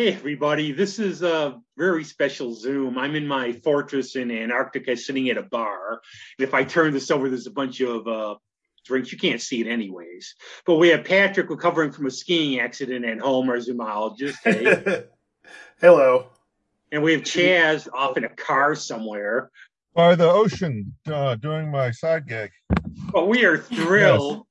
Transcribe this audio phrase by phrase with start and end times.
[0.00, 0.72] Hey, everybody.
[0.72, 2.96] This is a very special Zoom.
[2.96, 6.00] I'm in my fortress in Antarctica sitting at a bar.
[6.38, 8.36] And if I turn this over, there's a bunch of uh,
[8.86, 9.12] drinks.
[9.12, 10.36] You can't see it anyways.
[10.64, 14.38] But we have Patrick recovering from a skiing accident at home, our zoologist.
[14.42, 15.04] Hey.
[15.82, 16.28] Hello.
[16.90, 19.50] And we have Chaz off in a car somewhere.
[19.94, 22.52] By the ocean, uh, doing my side gig.
[23.12, 24.46] But we are thrilled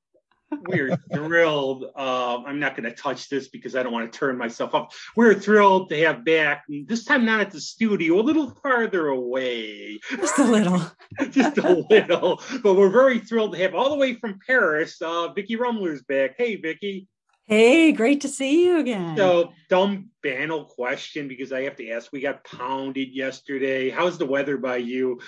[0.67, 1.85] we're thrilled.
[1.95, 4.91] Uh, I'm not going to touch this because I don't want to turn myself up.
[5.15, 9.99] We're thrilled to have back this time not at the studio, a little farther away.
[10.09, 10.81] Just a little.
[11.29, 12.41] Just a little.
[12.63, 16.35] But we're very thrilled to have all the way from Paris, uh, Vicki Rumler's back.
[16.37, 17.07] Hey, Vicky.
[17.45, 19.17] Hey, great to see you again.
[19.17, 22.11] So, dumb, banal question because I have to ask.
[22.11, 23.89] We got pounded yesterday.
[23.89, 25.19] How's the weather by you?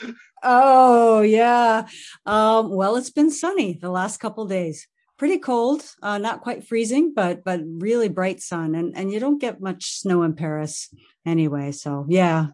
[0.44, 1.88] Oh, yeah.
[2.28, 4.88] Um, well, it's been sunny the last couple days
[5.22, 9.38] pretty cold, uh, not quite freezing, but but really bright sun, and and you don't
[9.38, 10.92] get much snow in Paris
[11.28, 11.72] anyway.
[11.72, 12.48] So yeah,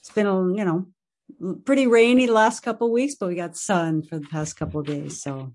[0.00, 0.86] it's been a you know
[1.64, 4.86] pretty rainy the last couple weeks, but we got sun for the past couple of
[4.86, 5.22] days.
[5.22, 5.54] So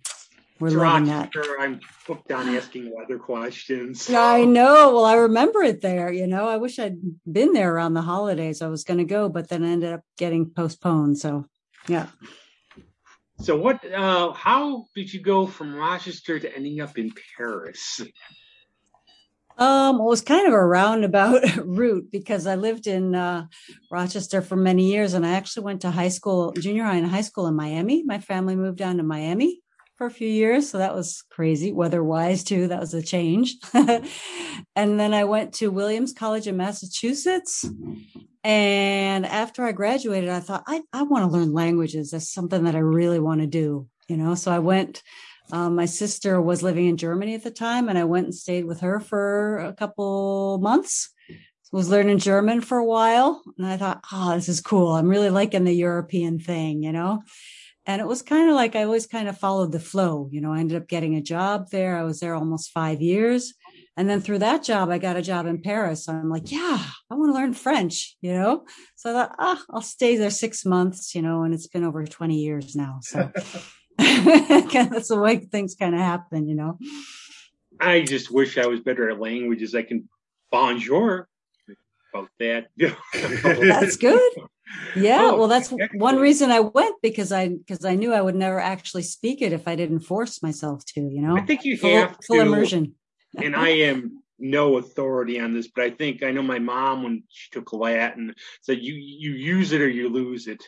[0.60, 1.32] we're loving that.
[1.60, 4.10] I'm hooked on asking weather questions.
[4.10, 4.96] I know.
[4.96, 6.12] Well, I remember it there.
[6.12, 6.98] You know, I wish I'd
[7.32, 8.64] been there around the holidays.
[8.64, 11.20] I was going to go, but then I ended up getting postponed.
[11.20, 11.46] So
[11.88, 12.08] yeah.
[13.40, 13.86] So what?
[13.92, 18.02] Uh, how did you go from Rochester to ending up in Paris?
[19.58, 23.48] Um, it was kind of a roundabout route because I lived in uh,
[23.92, 27.22] Rochester for many years, and I actually went to high school, junior high and high
[27.22, 28.04] school in Miami.
[28.04, 29.62] My family moved down to Miami
[29.98, 32.68] for a few years, so that was crazy weather-wise too.
[32.68, 33.56] That was a change.
[33.74, 37.66] and then I went to Williams College in Massachusetts,
[38.44, 42.12] and after I graduated, I thought, I, I want to learn languages.
[42.12, 44.36] That's something that I really want to do, you know?
[44.36, 45.04] So I went,
[45.52, 48.66] um, my sister was living in Germany at the time, and I went and stayed
[48.66, 51.10] with her for a couple months.
[51.74, 54.96] Was learning German for a while, and I thought, oh, this is cool.
[54.96, 57.24] I'm really liking the European thing, you know?
[57.88, 60.28] And it was kind of like I always kind of followed the flow.
[60.32, 61.98] You know, I ended up getting a job there.
[61.98, 63.54] I was there almost five years.
[63.96, 66.06] And then through that job, I got a job in Paris.
[66.06, 68.66] So I'm like, yeah, I want to learn French, you know?
[68.96, 72.06] So I thought, ah, I'll stay there six months, you know, and it's been over
[72.06, 73.00] 20 years now.
[73.02, 73.32] So
[73.98, 76.78] that's the way things kind of happen, you know?
[77.80, 79.74] I just wish I was better at languages.
[79.74, 80.10] I can
[80.52, 81.28] bonjour
[82.14, 82.68] about that.
[83.14, 84.32] that's good.
[84.96, 86.02] Yeah, oh, well, that's excellent.
[86.02, 89.54] one reason I went because I because I knew I would never actually speak it
[89.54, 91.02] if I didn't force myself to.
[91.02, 92.94] You know, I think you full, have full immersion
[93.38, 97.24] and I am no authority on this, but I think I know my mom when
[97.30, 100.64] she took Latin said you you use it or you lose it.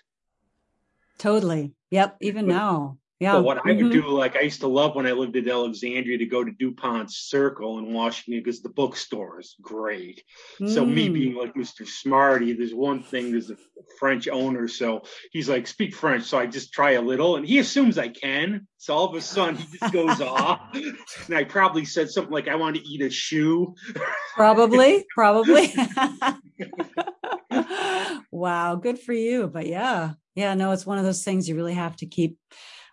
[1.17, 1.73] Totally.
[1.91, 2.17] Yep.
[2.21, 2.97] Even but, now.
[3.19, 3.33] Yeah.
[3.33, 3.67] But what mm-hmm.
[3.67, 4.07] I would mm-hmm.
[4.07, 7.11] do, like I used to love when I lived in Alexandria to go to DuPont
[7.11, 10.23] Circle in Washington because the bookstore is great.
[10.61, 10.73] Mm.
[10.73, 11.13] So me mm.
[11.13, 11.85] being like Mr.
[11.85, 13.57] Smarty, there's one thing, there's a
[13.99, 14.69] French owner.
[14.69, 16.23] So he's like, speak French.
[16.23, 18.67] So I just try a little and he assumes I can.
[18.77, 20.61] So all of a sudden he just goes off.
[21.27, 23.75] And I probably said something like, I want to eat a shoe.
[24.35, 25.73] Probably, probably.
[28.31, 28.75] wow.
[28.75, 29.47] Good for you.
[29.47, 30.13] But yeah.
[30.35, 30.53] Yeah.
[30.53, 32.37] No, it's one of those things you really have to keep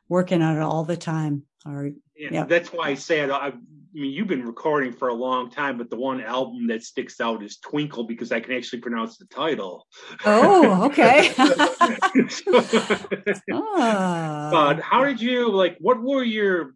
[0.09, 1.43] working on it all the time.
[1.65, 2.45] Or yeah, yeah.
[2.45, 3.53] that's why I said I, I
[3.93, 7.43] mean you've been recording for a long time, but the one album that sticks out
[7.43, 9.87] is Twinkle because I can actually pronounce the title.
[10.25, 11.33] Oh, okay.
[13.53, 14.49] ah.
[14.53, 15.77] But how did you like?
[15.81, 16.75] What were your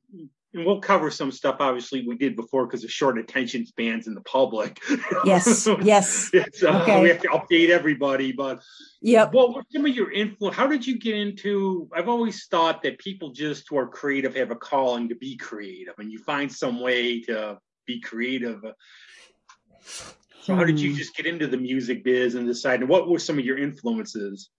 [0.53, 4.15] and we'll cover some stuff obviously we did before because of short attention spans in
[4.15, 4.81] the public.
[5.25, 6.31] Yes yes.
[6.63, 7.03] Uh, okay.
[7.03, 8.61] we have to update everybody but
[9.01, 12.83] yeah what were some of your influence how did you get into i've always thought
[12.83, 16.51] that people just who are creative have a calling to be creative and you find
[16.51, 17.59] some way to
[17.91, 18.63] be creative.
[20.43, 20.97] So how did you hmm.
[20.97, 24.51] just get into the music biz and decide and what were some of your influences?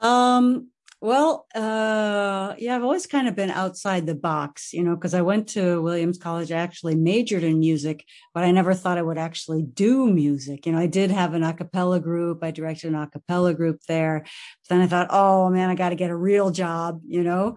[0.00, 0.68] Um
[1.02, 5.22] well, uh, yeah, I've always kind of been outside the box, you know, because I
[5.22, 6.52] went to Williams College.
[6.52, 10.64] I actually majored in music, but I never thought I would actually do music.
[10.64, 12.44] You know, I did have an a cappella group.
[12.44, 14.22] I directed an a cappella group there.
[14.22, 17.56] But then I thought, oh man, I got to get a real job, you know.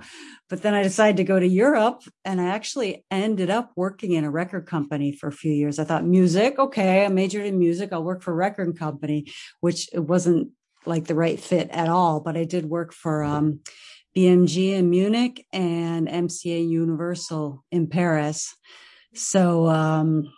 [0.50, 4.24] But then I decided to go to Europe and I actually ended up working in
[4.24, 5.78] a record company for a few years.
[5.78, 7.94] I thought music, okay, I majored in music.
[7.94, 10.50] I'll work for a record company, which it wasn't
[10.86, 12.20] like the right fit at all.
[12.20, 13.62] But I did work for um,
[14.16, 18.56] BMG in Munich and MCA Universal in Paris.
[19.14, 20.32] So um,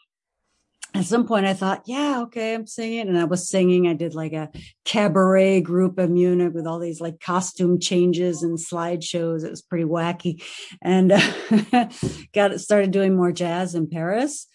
[0.93, 3.07] at some point I thought, yeah, okay, I'm singing.
[3.07, 3.87] And I was singing.
[3.87, 4.49] I did like a
[4.83, 9.43] cabaret group in Munich with all these like costume changes and slideshows.
[9.43, 10.43] It was pretty wacky.
[10.81, 11.89] And uh,
[12.33, 14.47] got started doing more jazz in Paris.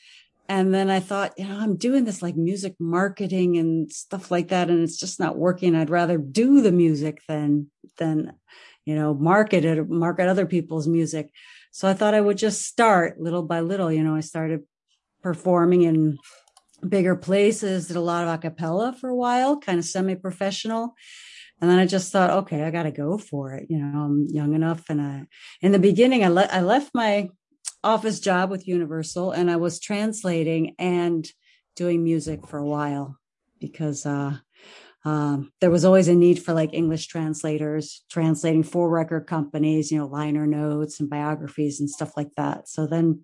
[0.48, 4.48] And then I thought, you know, I'm doing this like music marketing and stuff like
[4.48, 5.74] that, and it's just not working.
[5.74, 8.34] I'd rather do the music than than
[8.84, 11.30] you know market it, market other people's music.
[11.70, 13.90] So I thought I would just start little by little.
[13.90, 14.62] You know, I started
[15.22, 16.18] performing in
[16.86, 20.94] bigger places, did a lot of acapella for a while, kind of semi-professional.
[21.60, 23.66] And then I just thought, okay, I got to go for it.
[23.70, 24.82] You know, I'm young enough.
[24.90, 25.26] And I,
[25.60, 27.30] in the beginning, I, le- I left my
[27.84, 31.28] office job with Universal and I was translating and
[31.76, 33.18] doing music for a while
[33.60, 34.36] because uh,
[35.04, 39.98] um, there was always a need for like English translators translating for record companies, you
[39.98, 42.68] know, liner notes and biographies and stuff like that.
[42.68, 43.22] So then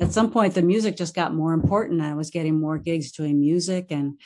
[0.00, 2.00] at some point, the music just got more important.
[2.00, 4.18] I was getting more gigs doing music and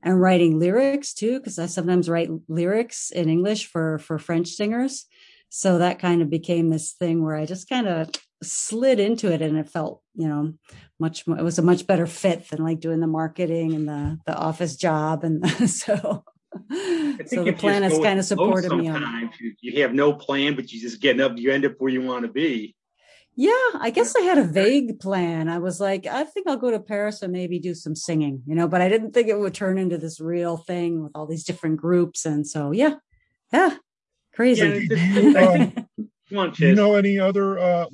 [0.00, 5.06] and writing lyrics too, because I sometimes write lyrics in English for for French singers.
[5.50, 8.10] So that kind of became this thing where I just kind of
[8.42, 10.52] slid into it and it felt you know
[11.00, 14.18] much more, it was a much better fit than like doing the marketing and the
[14.26, 16.24] the office job and so
[17.26, 20.72] so the plan has kind of supported me on you, you have no plan but
[20.72, 22.74] you just getting up you end up where you want to be.
[23.34, 25.48] Yeah i guess i had a vague plan.
[25.48, 28.54] I was like i think i'll go to paris and maybe do some singing you
[28.54, 31.44] know but i didn't think it would turn into this real thing with all these
[31.44, 32.24] different groups.
[32.24, 32.94] And so yeah
[33.52, 33.76] yeah
[34.38, 35.48] crazy yeah,
[36.38, 37.86] um, do you know any other uh,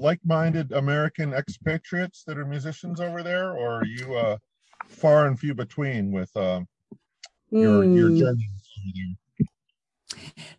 [0.00, 4.36] like-minded American expatriates that are musicians over there, or are you uh,
[4.88, 6.60] far and few between with uh,
[7.50, 7.96] your mm.
[7.96, 8.18] your hmm.
[8.18, 8.48] journey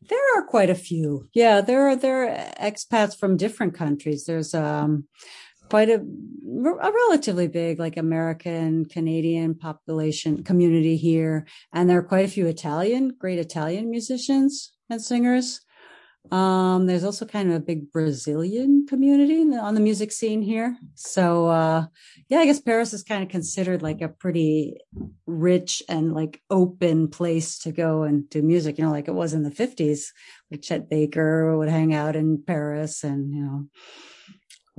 [0.08, 1.28] there are quite a few.
[1.34, 4.24] Yeah, there are there are expats from different countries.
[4.24, 5.10] There's um
[5.70, 12.24] quite a, a relatively big like American Canadian population community here, and there are quite
[12.24, 15.62] a few Italian, great Italian musicians and singers.
[16.30, 20.78] Um, there's also kind of a big Brazilian community on the music scene here.
[20.94, 21.86] So, uh,
[22.30, 24.78] yeah, I guess Paris is kind of considered like a pretty
[25.26, 29.34] rich and like open place to go and do music, you know, like it was
[29.34, 30.10] in the 50s.
[30.52, 33.66] Like Chet Baker would hang out in Paris and, you know,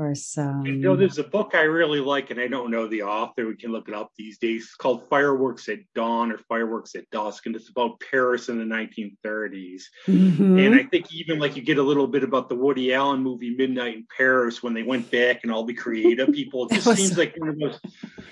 [0.03, 0.37] course.
[0.37, 3.47] Um, you know, there's a book I really like, and I don't know the author.
[3.47, 4.65] We can look it up these days.
[4.65, 8.65] It's called Fireworks at Dawn or Fireworks at Dusk, and it's about Paris in the
[8.65, 9.83] 1930s.
[10.07, 10.59] Mm-hmm.
[10.59, 13.55] And I think even like you get a little bit about the Woody Allen movie
[13.55, 16.67] Midnight in Paris when they went back and all the creative people.
[16.67, 16.99] It just was...
[16.99, 17.79] seems like one of those,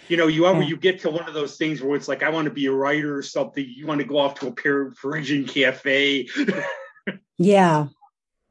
[0.09, 0.69] you know, you ever yeah.
[0.69, 2.73] you get to one of those things where it's like I want to be a
[2.73, 3.65] writer or something.
[3.65, 6.29] You want to go off to a Parisian cafe.
[7.39, 7.87] yeah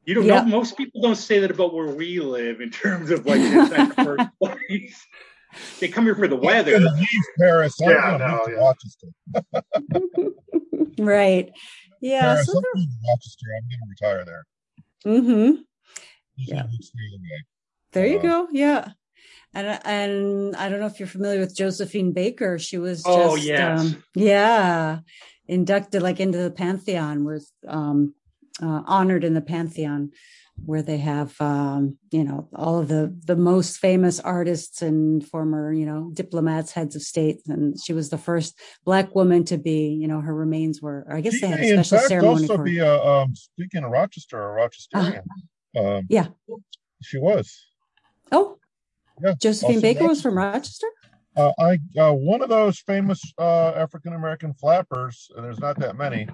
[0.04, 0.44] you don't know.
[0.44, 4.30] Most people don't say that about where we live in terms of like the first
[4.42, 5.06] place.
[5.80, 6.78] They come here for the weather.
[6.78, 7.06] Leave
[7.38, 7.76] Paris.
[7.80, 8.72] Yeah, no,
[9.42, 10.24] yeah.
[10.98, 11.50] right.
[12.00, 12.20] Yeah.
[12.20, 13.46] Paris, so Rochester.
[13.56, 14.46] I'm going to retire there.
[15.04, 15.62] Mm-hmm.
[16.36, 16.66] Yeah.
[17.92, 18.48] There you uh, go.
[18.52, 18.92] Yeah.
[19.52, 22.58] And and I don't know if you're familiar with Josephine Baker.
[22.58, 23.80] She was oh, just yes.
[23.80, 25.00] um, yeah
[25.48, 28.14] inducted like into the pantheon with um
[28.62, 30.10] uh, honored in the pantheon
[30.66, 35.72] where they have um, you know all of the the most famous artists and former
[35.72, 37.40] you know diplomats heads of state.
[37.46, 41.20] And she was the first black woman to be you know her remains were i
[41.20, 43.84] guess she they had a special in fact, ceremony also for be a, um, speaking
[43.84, 45.24] of rochester a rochesterian.
[45.76, 46.26] Uh, um, yeah.
[47.02, 47.66] she was.
[48.32, 48.58] Oh.
[49.22, 50.86] Yeah josephine baker was from rochester
[51.36, 55.30] uh, I uh, one of those famous uh, African American flappers.
[55.36, 56.28] and There's not that many.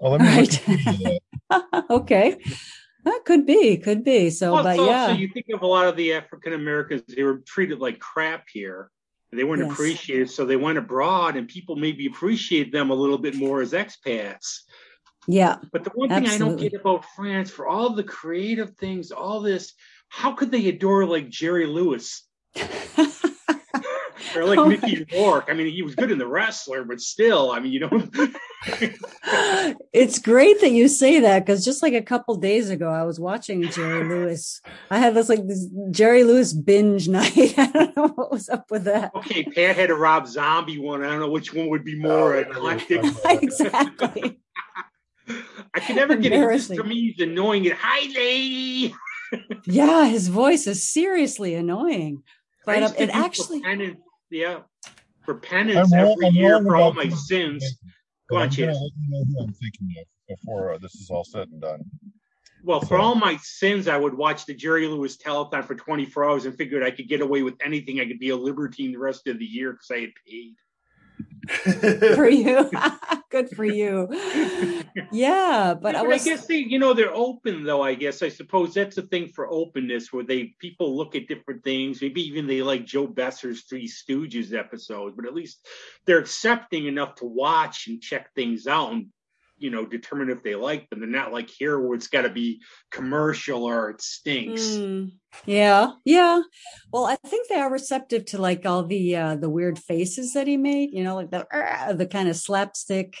[0.00, 1.90] Well, let me right.
[1.90, 2.38] okay.
[3.04, 4.30] That could be, could be.
[4.30, 5.12] So, well, but also, yeah.
[5.12, 8.90] you think of a lot of the African Americans, they were treated like crap here.
[9.32, 9.72] They weren't yes.
[9.72, 10.30] appreciated.
[10.30, 14.58] So they went abroad and people maybe appreciate them a little bit more as expats.
[15.26, 15.56] Yeah.
[15.72, 16.38] But the one absolutely.
[16.38, 19.72] thing I don't get about France, for all the creative things, all this,
[20.08, 22.28] how could they adore like Jerry Lewis?
[24.36, 25.46] or like oh Mickey Rourke.
[25.48, 27.90] I mean, he was good in The Wrestler, but still, I mean, you know.
[29.92, 33.18] it's great that you say that because just like a couple days ago, I was
[33.18, 34.60] watching Jerry Lewis.
[34.90, 37.58] I had this like this Jerry Lewis binge night.
[37.58, 39.14] I don't know what was up with that.
[39.14, 41.02] Okay, Pat had a Rob Zombie one.
[41.02, 43.02] I don't know which one would be more oh, eclectic.
[43.26, 44.40] exactly.
[45.74, 46.76] I can never get it.
[46.76, 47.70] For me, he's annoying.
[47.74, 48.94] Hi, lady.
[49.66, 52.22] yeah, his voice is seriously annoying.
[52.64, 53.62] But um, it actually
[54.32, 54.60] yeah,
[55.24, 57.78] for penance I'm every year for all my sins.
[58.28, 58.78] Go on, Chance.
[59.08, 61.84] know who I'm thinking of before uh, this is all said and done.
[62.64, 66.44] Well, for all my sins, I would watch the Jerry Lewis telethon for 24 hours
[66.46, 68.00] and figured I could get away with anything.
[68.00, 70.54] I could be a libertine the rest of the year because I had paid.
[72.14, 72.70] for you.
[73.30, 74.08] Good for you.
[75.10, 77.82] Yeah, but, yeah, I, but was, I guess they, you know, they're open though.
[77.82, 81.64] I guess I suppose that's a thing for openness, where they people look at different
[81.64, 82.02] things.
[82.02, 85.66] Maybe even they like Joe Besser's Three Stooges episode, but at least
[86.04, 89.06] they're accepting enough to watch and check things out and
[89.62, 91.00] you know determine if they like them.
[91.00, 94.62] They're not like here where it's got to be commercial or it stinks.
[94.62, 95.12] Mm,
[95.46, 96.42] yeah, yeah.
[96.92, 100.46] Well, I think they are receptive to like all the uh the weird faces that
[100.46, 100.90] he made.
[100.92, 103.16] You know, like the uh, the kind of slapstick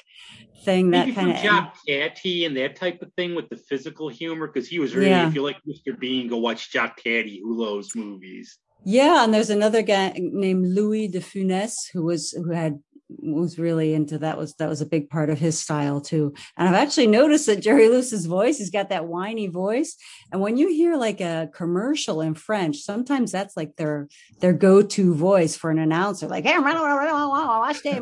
[0.64, 0.90] thing.
[0.90, 4.68] That kind of Jacques Tati and that type of thing with the physical humor because
[4.68, 5.10] he was really.
[5.10, 5.28] Yeah.
[5.28, 5.98] If you like Mr.
[5.98, 8.58] Bean, go watch Jacques Tati, Hulot's movies.
[8.84, 12.80] Yeah, and there's another guy named Louis de Funès who was who had
[13.18, 16.34] was really into that was that was a big part of his style too.
[16.56, 19.96] And i've actually noticed that jerry lewis's voice he's got that whiny voice.
[20.30, 24.08] And when you hear like a commercial in french sometimes that's like their
[24.40, 28.00] their go-to voice for an announcer like hey watch day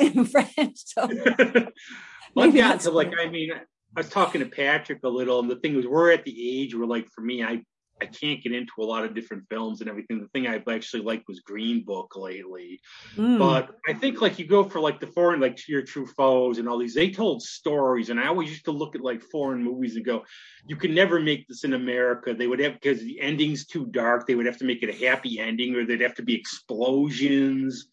[0.00, 0.76] in french.
[0.76, 1.08] So
[2.34, 3.50] well, yeah, so like i mean
[3.96, 6.76] I was talking to Patrick a little, and the thing was, we're at the age
[6.76, 7.62] where, like, for me, I
[8.02, 10.20] I can't get into a lot of different films and everything.
[10.20, 12.80] The thing I've actually liked was Green Book lately.
[13.16, 13.38] Mm.
[13.38, 16.78] But I think like you go for like the foreign, like your Truffauts and all
[16.78, 18.10] these, they told stories.
[18.10, 20.24] And I always used to look at like foreign movies and go,
[20.66, 22.34] you can never make this in America.
[22.34, 25.06] They would have, because the ending's too dark, they would have to make it a
[25.06, 27.86] happy ending or there'd have to be explosions.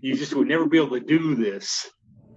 [0.00, 1.88] You just would never be able to do this.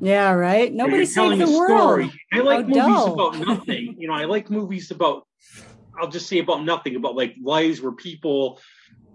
[0.02, 0.74] Yeah, right.
[0.74, 1.70] Nobody telling the a world.
[1.70, 2.12] story.
[2.34, 3.14] I like How movies dull.
[3.14, 3.96] about nothing.
[3.98, 5.26] You know, I like movies about
[6.00, 8.60] I'll just say about nothing about like lives where people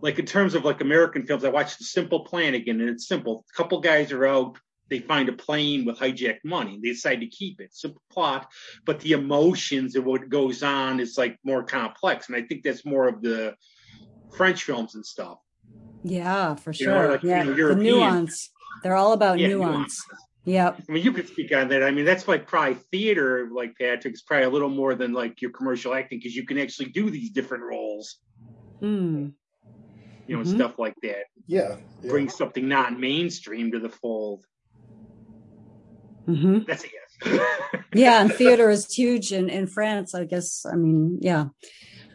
[0.03, 3.07] like in terms of like American films, I watched The Simple Plan again, and it's
[3.07, 3.45] simple.
[3.53, 4.59] A couple guys are out,
[4.89, 7.75] they find a plane with hijacked money, they decide to keep it.
[7.75, 8.51] Simple plot,
[8.85, 12.85] but the emotions and what goes on is like more complex, and I think that's
[12.85, 13.55] more of the
[14.37, 15.39] French films and stuff.
[16.03, 16.89] Yeah, for sure.
[16.89, 18.51] You know, like, yeah, you know, the nuance.
[18.83, 20.03] They're all about yeah, nuance.
[20.09, 20.25] nuance.
[20.45, 20.83] Yep.
[20.89, 21.83] I mean, you could speak on that.
[21.83, 25.51] I mean, that's like probably theater, like Patrick's probably a little more than like your
[25.51, 28.17] commercial acting because you can actually do these different roles.
[28.81, 29.33] Mm.
[30.27, 30.57] You know, mm-hmm.
[30.57, 31.25] stuff like that.
[31.47, 32.11] Yeah, yeah.
[32.11, 34.45] Bring something not mainstream to the fold.
[36.27, 36.61] Mm-hmm.
[36.67, 37.41] That's a yes.
[37.93, 40.65] yeah, and theater is huge in, in France, I guess.
[40.65, 41.47] I mean, yeah.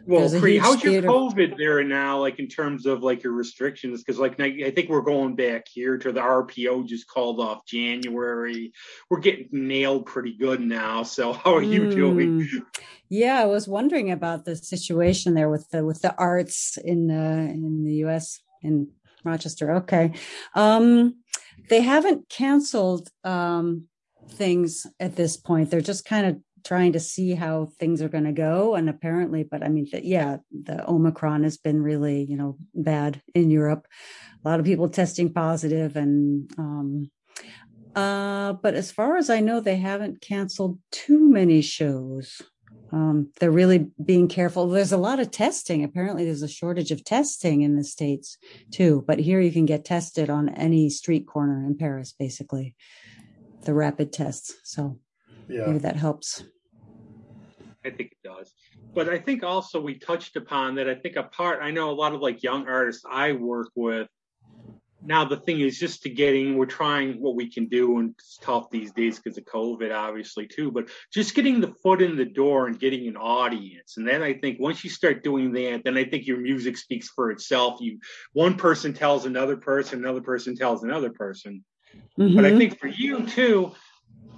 [0.06, 4.02] Well, Cree, how's your COVID there now, like in terms of like your restrictions?
[4.02, 8.72] Because like I think we're going back here to the RPO just called off January.
[9.10, 11.02] We're getting nailed pretty good now.
[11.02, 11.94] So how are you mm.
[11.94, 12.48] doing?
[13.08, 17.14] Yeah, I was wondering about the situation there with the with the arts in the
[17.14, 18.40] in the U.S.
[18.62, 18.88] in
[19.24, 19.72] Rochester.
[19.76, 20.12] Okay,
[20.54, 21.16] um,
[21.68, 23.88] they haven't canceled um,
[24.30, 25.70] things at this point.
[25.70, 28.74] They're just kind of trying to see how things are going to go.
[28.74, 33.22] And apparently, but I mean, the, yeah, the Omicron has been really, you know, bad
[33.34, 33.86] in Europe.
[34.44, 37.10] A lot of people testing positive and, um,
[37.94, 42.42] uh, but as far as I know, they haven't canceled too many shows.
[42.92, 44.68] Um, they're really being careful.
[44.68, 45.82] There's a lot of testing.
[45.82, 48.38] Apparently, there's a shortage of testing in the States
[48.70, 49.02] too.
[49.06, 52.74] But here you can get tested on any street corner in Paris, basically,
[53.62, 54.54] the rapid tests.
[54.62, 54.98] So
[55.48, 55.66] yeah.
[55.66, 56.44] maybe that helps.
[57.86, 58.52] I think it does.
[58.94, 60.88] But I think also we touched upon that.
[60.88, 64.08] I think a part, I know a lot of like young artists I work with.
[65.04, 68.38] Now, the thing is just to getting, we're trying what we can do, and it's
[68.38, 72.24] tough these days because of COVID, obviously, too, but just getting the foot in the
[72.24, 73.98] door and getting an audience.
[73.98, 77.08] And then I think once you start doing that, then I think your music speaks
[77.08, 77.78] for itself.
[77.80, 78.00] You,
[78.32, 81.64] one person tells another person, another person tells another person.
[82.18, 82.34] Mm-hmm.
[82.34, 82.58] But I mm-hmm.
[82.58, 83.72] think for you too,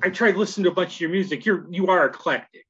[0.03, 1.47] I tried listening to a bunch of your music.
[1.47, 2.67] You're, you are eclectic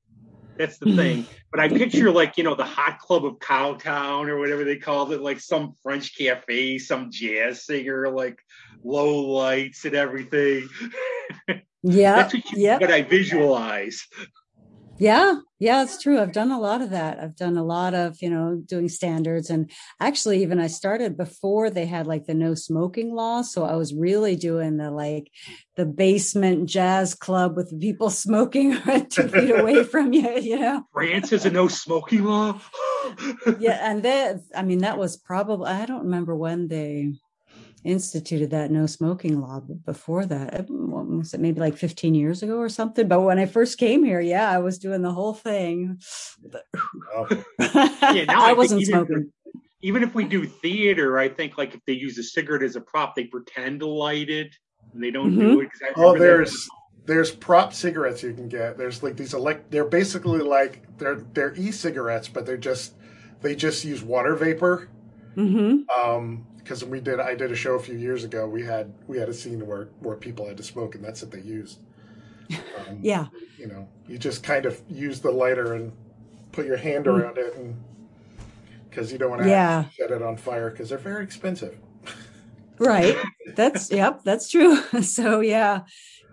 [0.58, 1.26] that's the thing.
[1.50, 5.12] But I picture like, you know, the hot club of Cowtown or whatever they called
[5.12, 8.38] it, like some French cafe, some jazz singer, like
[8.84, 10.68] low lights and everything.
[11.84, 12.16] Yeah.
[12.16, 14.08] that's what, you, what I visualize.
[14.98, 16.20] Yeah, yeah, it's true.
[16.20, 17.20] I've done a lot of that.
[17.20, 19.48] I've done a lot of, you know, doing standards.
[19.48, 23.42] And actually, even I started before they had like the no smoking law.
[23.42, 25.30] So I was really doing the like
[25.76, 28.76] the basement jazz club with people smoking
[29.10, 30.82] two feet away from you, you know.
[30.92, 32.60] France has a no smoking law.
[33.60, 33.90] yeah.
[33.90, 37.12] And that, I mean, that was probably, I don't remember when they,
[37.84, 42.68] instituted that no smoking law before that was it maybe like 15 years ago or
[42.68, 45.98] something but when i first came here yeah i was doing the whole thing
[47.14, 47.26] oh.
[47.58, 49.32] yeah, I, I wasn't even, smoking
[49.80, 52.80] even if we do theater i think like if they use a cigarette as a
[52.80, 54.54] prop they pretend to light it
[54.92, 55.40] and they don't mm-hmm.
[55.40, 56.68] do it oh there's
[57.08, 61.54] there's prop cigarettes you can get there's like these elect they're basically like they're they're
[61.56, 62.94] e-cigarettes but they're just
[63.40, 64.88] they just use water vapor
[65.36, 65.78] mm-hmm.
[65.98, 68.46] um because we did I did a show a few years ago.
[68.46, 71.30] We had we had a scene where where people had to smoke, and that's what
[71.30, 71.80] they used.
[72.88, 73.26] Um, yeah,
[73.58, 75.92] you know, you just kind of use the lighter and
[76.52, 77.08] put your hand mm.
[77.08, 77.76] around it, and
[78.88, 79.84] because you don't want to yeah.
[79.98, 81.76] set it on fire because they're very expensive.
[82.78, 83.16] right.
[83.54, 84.22] That's yep.
[84.24, 84.76] That's true.
[85.02, 85.80] so yeah,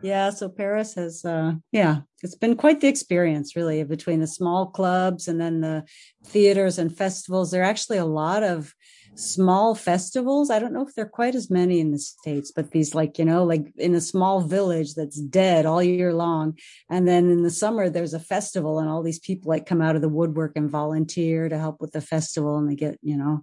[0.02, 0.30] yeah.
[0.30, 5.28] So Paris has uh, yeah, it's been quite the experience really between the small clubs
[5.28, 5.84] and then the
[6.24, 7.52] theaters and festivals.
[7.52, 8.74] There are actually a lot of
[9.16, 10.50] small festivals.
[10.50, 13.26] I don't know if they're quite as many in the States, but these like, you
[13.26, 16.58] know, like in a small village that's dead all year long.
[16.90, 19.96] And then in the summer, there's a festival and all these people like come out
[19.96, 22.58] of the woodwork and volunteer to help with the festival.
[22.58, 23.42] And they get, you know,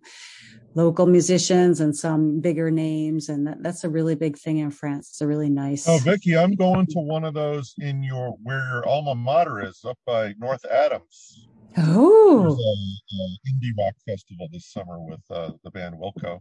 [0.74, 3.28] local musicians and some bigger names.
[3.28, 5.08] And that, that's a really big thing in France.
[5.10, 5.88] It's a really nice.
[5.88, 9.84] Oh, Vicki, I'm going to one of those in your, where your alma mater is
[9.84, 11.48] up by North Adams.
[11.78, 16.40] Oh, There's a, a indie rock festival this summer with uh, the band Wilco.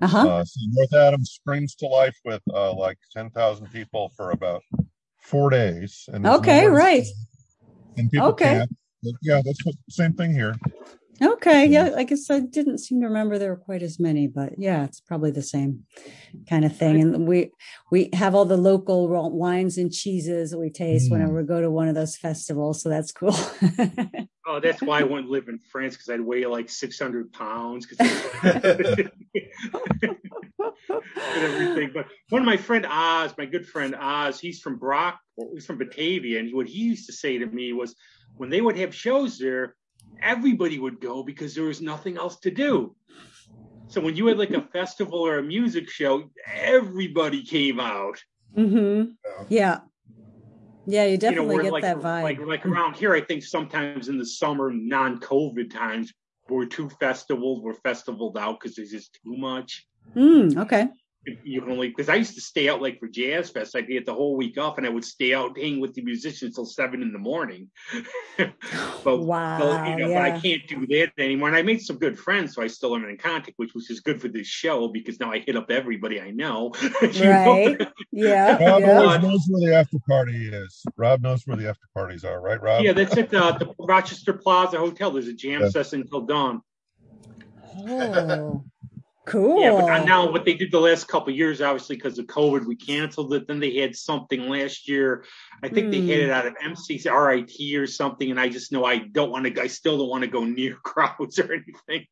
[0.00, 0.28] Uh-huh.
[0.28, 4.62] Uh, so North Adams springs to life with uh, like ten thousand people for about
[5.20, 6.08] four days.
[6.12, 7.06] And okay, right.
[7.96, 8.58] And people okay.
[8.58, 8.70] Can't,
[9.22, 10.54] yeah, that's what same thing here.
[11.20, 14.52] Okay, yeah, I guess I didn't seem to remember there were quite as many, but
[14.56, 15.84] yeah, it's probably the same
[16.48, 17.00] kind of thing.
[17.00, 17.50] And we
[17.90, 21.12] we have all the local wines and cheeses that we taste mm.
[21.12, 23.34] whenever we go to one of those festivals, so that's cool.
[24.46, 27.86] oh, that's why I wouldn't live in France because I'd weigh like six hundred pounds.
[27.86, 28.06] because
[31.36, 31.90] everything.
[31.92, 35.18] But one of my friend Oz, my good friend Oz, he's from Brock,
[35.52, 37.96] he's from Batavia, and what he used to say to me was
[38.36, 39.74] when they would have shows there
[40.22, 42.94] everybody would go because there was nothing else to do.
[43.88, 48.22] So when you had like a festival or a music show, everybody came out.
[48.56, 49.12] Mm-hmm.
[49.48, 49.80] Yeah.
[50.86, 52.22] Yeah, you definitely you know, get like, that vibe.
[52.22, 56.12] Like, like around here, I think sometimes in the summer, non-COVID times,
[56.48, 59.86] where two festivals were festivaled out because there's just too much.
[60.16, 60.88] Mm, okay
[61.42, 63.76] you can only because I used to stay out like for Jazz Fest.
[63.76, 66.54] I'd get the whole week off, and I would stay out hang with the musicians
[66.54, 67.68] till seven in the morning.
[69.04, 70.30] but wow, but, you know, yeah.
[70.30, 71.48] but I can't do that anymore.
[71.48, 74.04] And I made some good friends, so I still am in contact, which was just
[74.04, 76.72] good for this show because now I hit up everybody I know.
[77.02, 77.76] right?
[78.12, 78.52] yeah.
[78.68, 78.98] Rob yeah.
[78.98, 80.82] always knows where the after party is.
[80.96, 82.82] Rob knows where the after parties are, right, Rob?
[82.82, 85.10] Yeah, that's at the, the Rochester Plaza Hotel.
[85.10, 85.68] There's a jam yeah.
[85.70, 86.62] session until dawn.
[87.86, 88.64] Oh.
[89.28, 89.60] Cool.
[89.60, 92.76] Yeah, but now what they did the last couple years, obviously because of COVID, we
[92.76, 93.46] canceled it.
[93.46, 95.24] Then they had something last year.
[95.62, 95.90] I think mm.
[95.92, 96.32] they had it hmm.
[96.32, 98.30] out of MCRIT or something.
[98.30, 99.60] And I just know I don't want to.
[99.60, 102.06] I still don't want to go near crowds or anything.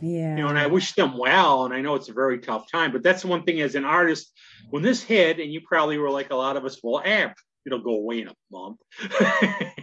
[0.00, 0.36] Yeah.
[0.36, 1.64] You know, and I wish them well.
[1.64, 4.32] And I know it's a very tough time, but that's one thing as an artist.
[4.70, 7.28] When this hit, and you probably were like a lot of us, well, eh,
[7.66, 8.78] it'll go away in a month.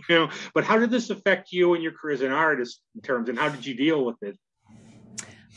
[0.09, 3.01] you know, but how did this affect you and your career as an artist in
[3.01, 4.37] terms, and how did you deal with it?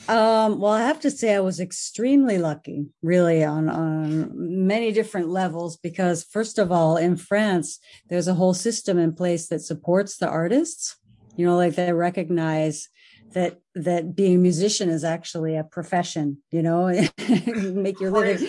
[0.09, 4.31] Um, well, I have to say I was extremely lucky, really, on, on
[4.67, 7.79] many different levels, because first of all, in France,
[8.11, 10.97] there's a whole system in place that supports the artists.
[11.37, 12.89] You know, like they recognize
[13.35, 16.87] that that being a musician is actually a profession you know?
[17.57, 18.49] Make your living.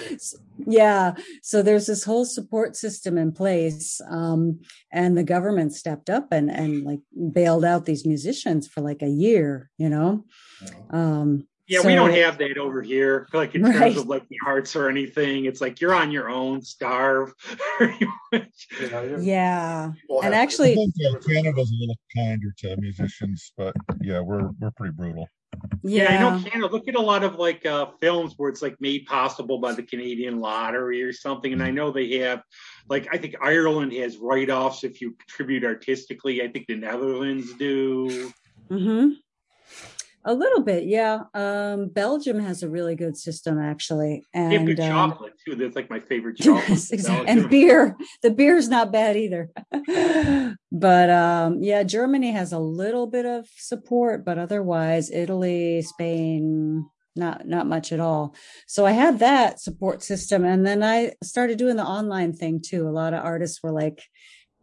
[0.66, 1.16] Yeah.
[1.42, 6.50] So there's this whole support system in place um, and the government stepped up and
[6.50, 10.26] and like bailed out these musicians for like a year you know?
[10.90, 13.28] Um, yeah, so, we don't have that over here.
[13.34, 13.74] Like in right.
[13.74, 17.34] terms of like the arts or anything, it's like you're on your own, starve.
[19.20, 19.92] yeah,
[20.24, 20.76] and actually,
[21.28, 25.28] Canada's a little kinder to musicians, but yeah, we're we're pretty brutal.
[25.84, 26.04] Yeah.
[26.04, 26.72] yeah, I know Canada.
[26.72, 29.84] Look at a lot of like uh, films where it's like made possible by the
[29.84, 32.44] Canadian lottery or something, and I know they have,
[32.90, 36.42] like, I think Ireland has write-offs if you contribute artistically.
[36.42, 38.32] I think the Netherlands do.
[38.70, 39.10] Mm-hmm.
[40.28, 41.22] A little bit, yeah.
[41.36, 45.56] Um, Belgium has a really good system actually, and good um, chocolate too.
[45.56, 46.68] That's like my favorite chocolate.
[46.68, 47.28] Yes, exactly.
[47.28, 47.96] And beer.
[48.24, 49.52] The beer's not bad either.
[50.72, 57.48] but um, yeah, Germany has a little bit of support, but otherwise, Italy, Spain, not
[57.48, 58.34] not much at all.
[58.66, 62.88] So I had that support system, and then I started doing the online thing too.
[62.88, 64.02] A lot of artists were like,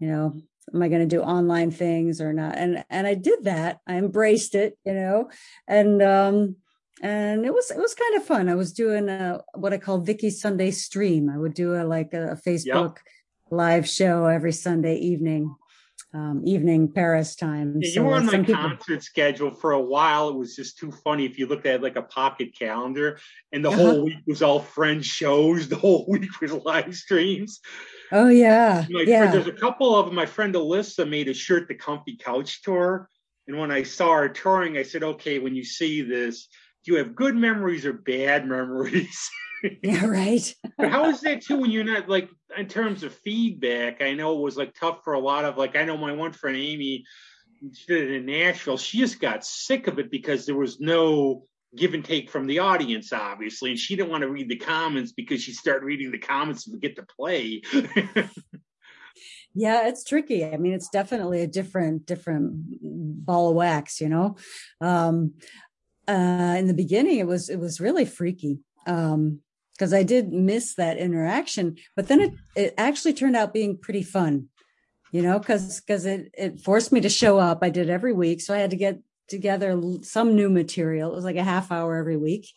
[0.00, 0.34] you know,
[0.72, 2.56] am I going to do online things or not?
[2.56, 3.80] And and I did that.
[3.86, 5.30] I embraced it, you know,
[5.66, 6.56] and um
[7.02, 8.48] and it was it was kind of fun.
[8.48, 11.28] I was doing a what I call Vicky Sunday stream.
[11.28, 12.98] I would do a like a, Facebook yep.
[13.50, 15.54] live show every Sunday evening.
[16.14, 17.80] Um, evening Paris time.
[17.80, 18.54] Yeah, so you were on my people...
[18.56, 20.28] concert schedule for a while.
[20.28, 23.18] It was just too funny if you looked at like a pocket calendar,
[23.50, 23.78] and the uh-huh.
[23.78, 25.68] whole week was all friend shows.
[25.72, 27.60] The whole week was live streams.
[28.10, 29.30] Oh yeah, my yeah.
[29.30, 30.14] Friend, there's a couple of them.
[30.14, 33.08] My friend Alyssa made a shirt, the Comfy Couch Tour,
[33.48, 36.46] and when I saw her touring, I said, "Okay, when you see this,
[36.84, 39.30] do you have good memories or bad memories?
[39.82, 40.54] yeah, right.
[40.76, 44.02] but how is that too when you're not like in terms of feedback?
[44.02, 46.32] I know it was like tough for a lot of like I know my one
[46.32, 47.04] friend Amy
[47.74, 48.76] she did it in Nashville.
[48.76, 51.44] She just got sick of it because there was no
[51.76, 55.12] give and take from the audience, obviously, and she didn't want to read the comments
[55.12, 57.62] because she started reading the comments to get to play.
[59.54, 62.54] yeah it's tricky i mean it's definitely a different different
[63.24, 64.36] ball of wax you know
[64.80, 65.34] um
[66.08, 69.40] uh in the beginning it was it was really freaky um
[69.72, 74.02] because i did miss that interaction but then it it actually turned out being pretty
[74.02, 74.48] fun
[75.12, 77.58] you know because because it it forced me to show up.
[77.62, 78.98] I did every week so i had to get
[79.32, 81.10] together some new material.
[81.10, 82.48] It was like a half hour every week.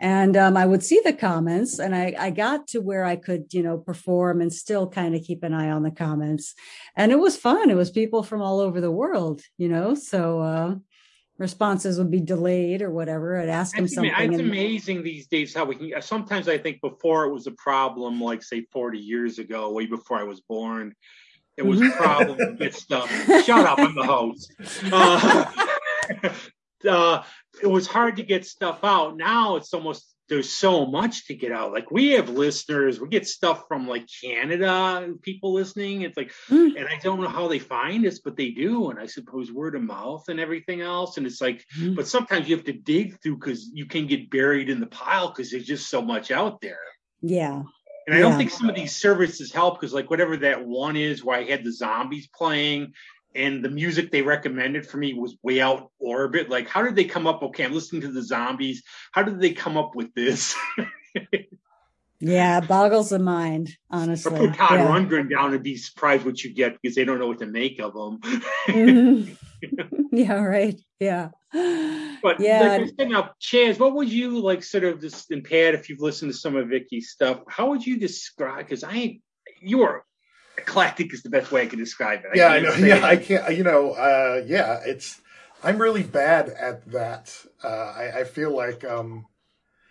[0.00, 3.54] And um, I would see the comments, and I, I got to where I could,
[3.54, 6.54] you know, perform and still kind of keep an eye on the comments,
[6.96, 7.70] and it was fun.
[7.70, 10.74] It was people from all over the world, you know, so uh,
[11.38, 13.38] responses would be delayed or whatever.
[13.38, 14.12] I'd ask them something.
[14.16, 16.02] It's amazing these days how we can.
[16.02, 20.18] Sometimes I think before it was a problem, like say forty years ago, way before
[20.18, 20.94] I was born.
[21.56, 22.02] It was a mm-hmm.
[22.02, 23.08] problem to get stuff.
[23.44, 23.78] Shut up!
[23.78, 24.52] I'm the host.
[24.90, 25.44] Uh,
[26.88, 27.22] uh,
[27.62, 29.16] it was hard to get stuff out.
[29.16, 31.72] Now it's almost there's so much to get out.
[31.72, 36.02] Like we have listeners, we get stuff from like Canada, people listening.
[36.02, 36.76] It's like, mm.
[36.76, 38.90] and I don't know how they find us, but they do.
[38.90, 41.18] And I suppose word of mouth and everything else.
[41.18, 41.94] And it's like, mm.
[41.94, 45.28] but sometimes you have to dig through because you can get buried in the pile
[45.28, 46.78] because there's just so much out there.
[47.20, 47.62] Yeah.
[48.06, 51.24] And I don't think some of these services help because, like, whatever that one is
[51.24, 52.92] where I had the zombies playing,
[53.34, 56.48] and the music they recommended for me was way out orbit.
[56.48, 57.42] Like, how did they come up?
[57.42, 58.82] Okay, I'm listening to the zombies.
[59.12, 60.54] How did they come up with this?
[62.20, 64.32] yeah, boggles the mind, honestly.
[64.32, 64.86] Or put Todd yeah.
[64.86, 67.80] Rundgren down and be surprised what you get because they don't know what to make
[67.80, 68.20] of them.
[68.68, 69.32] mm-hmm.
[70.12, 70.80] Yeah, right.
[71.00, 71.30] Yeah.
[72.22, 75.90] But yeah, like, now, Chaz, what would you like, sort of, just in Pat, if
[75.90, 78.66] you've listened to some of Vicky's stuff, how would you describe?
[78.66, 79.20] Because I,
[79.60, 80.06] you are
[80.58, 82.30] eclectic is the best way I can describe it.
[82.32, 82.74] I yeah, I know.
[82.74, 83.56] Yeah, I can't.
[83.56, 85.20] You know, uh, yeah, it's.
[85.62, 87.34] I'm really bad at that.
[87.62, 88.84] Uh, I, I, feel like.
[88.84, 89.26] Um,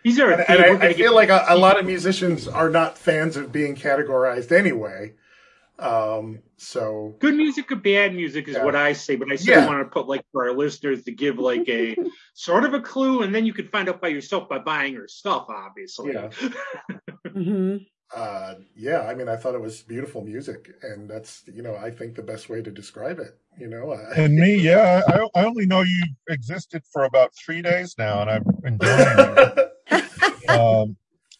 [0.03, 0.31] These are.
[0.31, 3.51] And, and I, I feel like a, a, lot of musicians are not fans of
[3.51, 5.13] being categorized anyway.
[5.79, 8.63] Um, so good music or bad music is yeah.
[8.63, 9.67] what I say, but I still yeah.
[9.67, 11.95] want to put like for our listeners to give like a
[12.35, 15.07] sort of a clue, and then you can find out by yourself by buying her
[15.07, 16.13] stuff, obviously.
[16.13, 16.29] Yeah.
[17.27, 17.77] mm-hmm
[18.15, 21.89] uh, yeah, I mean, I thought it was beautiful music, and that's you know, I
[21.89, 23.37] think the best way to describe it.
[23.57, 27.61] You know, uh, and me, yeah, I, I only know you existed for about three
[27.61, 29.37] days now, and I'm enjoying
[29.89, 30.49] it.
[30.49, 30.95] um,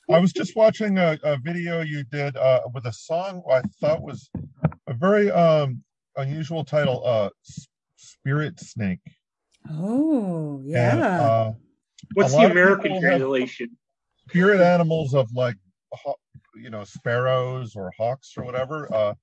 [0.09, 4.01] I was just watching a, a video you did uh, with a song I thought
[4.01, 4.29] was
[4.87, 5.83] a very um,
[6.17, 7.29] unusual title, uh,
[7.95, 8.99] "Spirit Snake."
[9.71, 10.91] Oh, yeah.
[10.91, 11.51] And, uh,
[12.15, 13.77] What's the American translation?
[14.27, 15.55] Spirit animals of like
[16.55, 18.87] you know sparrows or hawks or whatever.
[18.93, 19.13] Uh,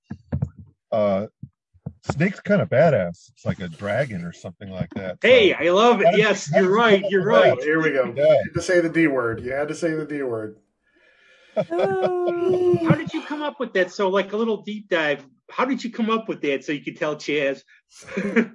[0.93, 1.27] uh,
[2.03, 3.31] snake's kind of badass.
[3.31, 5.19] It's like a dragon or something like that.
[5.23, 6.17] Hey, so, I love it.
[6.17, 7.05] Yes, you're right.
[7.09, 7.59] You're right.
[7.63, 8.13] Here we go.
[8.15, 9.43] You had to say the D word.
[9.43, 10.57] You had to say the D word.
[11.55, 13.91] how did you come up with that?
[13.91, 15.27] So, like a little deep dive.
[15.51, 17.63] How did you come up with that so you could tell Chaz?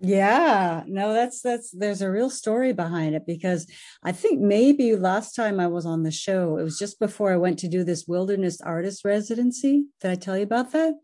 [0.00, 3.66] Yeah, no, that's that's there's a real story behind it because
[4.02, 7.36] I think maybe last time I was on the show, it was just before I
[7.36, 9.86] went to do this wilderness artist residency.
[10.00, 10.94] Did I tell you about that?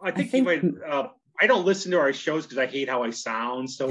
[0.00, 0.88] I think, I think you might.
[0.88, 1.08] Uh,
[1.40, 3.68] I don't listen to our shows because I hate how I sound.
[3.70, 3.86] So,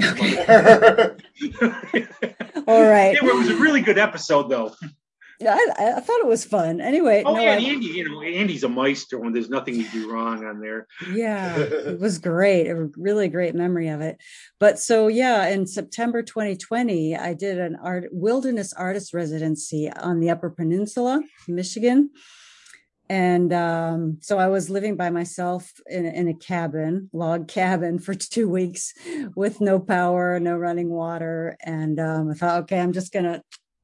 [2.66, 3.14] all right.
[3.14, 4.74] It was a really good episode, though.
[5.42, 6.80] Yeah, I, I, thought it was fun.
[6.80, 9.88] Anyway, oh no, yeah, I, Andy, you know, Andy's a meister when there's nothing you
[9.90, 10.86] do wrong on there.
[11.12, 12.68] Yeah, it was great.
[12.68, 14.18] A really great memory of it.
[14.60, 20.30] But so yeah, in September 2020, I did an art wilderness artist residency on the
[20.30, 22.10] Upper Peninsula, Michigan.
[23.08, 28.14] And um, so I was living by myself in, in a cabin, log cabin, for
[28.14, 28.94] two weeks
[29.34, 31.56] with no power, no running water.
[31.62, 33.42] And um, I thought, okay, I'm just gonna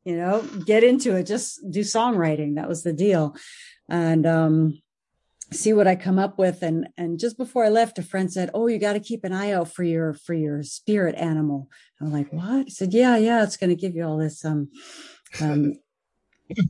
[0.08, 2.54] you know, get into it, just do songwriting.
[2.54, 3.36] That was the deal.
[3.90, 4.80] And, um,
[5.52, 6.62] see what I come up with.
[6.62, 9.34] And, and just before I left, a friend said, Oh, you got to keep an
[9.34, 11.68] eye out for your, for your spirit animal.
[12.00, 12.64] I'm like, what?
[12.64, 14.70] He said, yeah, yeah, it's going to give you all this, um,
[15.42, 15.74] um,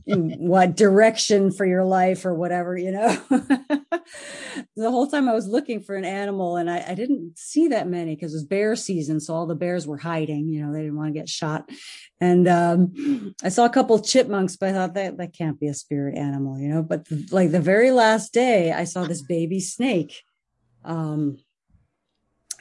[0.05, 3.21] what direction for your life or whatever, you know.
[4.75, 7.87] the whole time I was looking for an animal and I, I didn't see that
[7.87, 9.19] many because it was bear season.
[9.19, 11.69] So all the bears were hiding, you know, they didn't want to get shot.
[12.19, 15.73] And um, I saw a couple chipmunks, but I thought that that can't be a
[15.73, 16.83] spirit animal, you know.
[16.83, 20.23] But the, like the very last day, I saw this baby snake.
[20.83, 21.37] Um,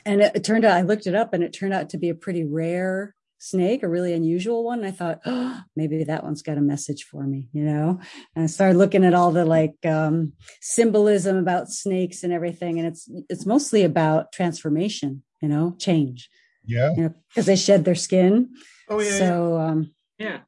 [0.05, 2.09] and it, it turned out I looked it up and it turned out to be
[2.09, 4.85] a pretty rare snake, a really unusual one.
[4.85, 8.01] I thought, oh, maybe that one's got a message for me, you know?
[8.35, 12.79] And I started looking at all the like um, symbolism about snakes and everything.
[12.79, 16.29] And it's it's mostly about transformation, you know, change.
[16.65, 16.95] Yeah.
[16.97, 18.51] You know, because they shed their skin.
[18.89, 19.19] Oh yeah.
[19.19, 20.41] So um yeah.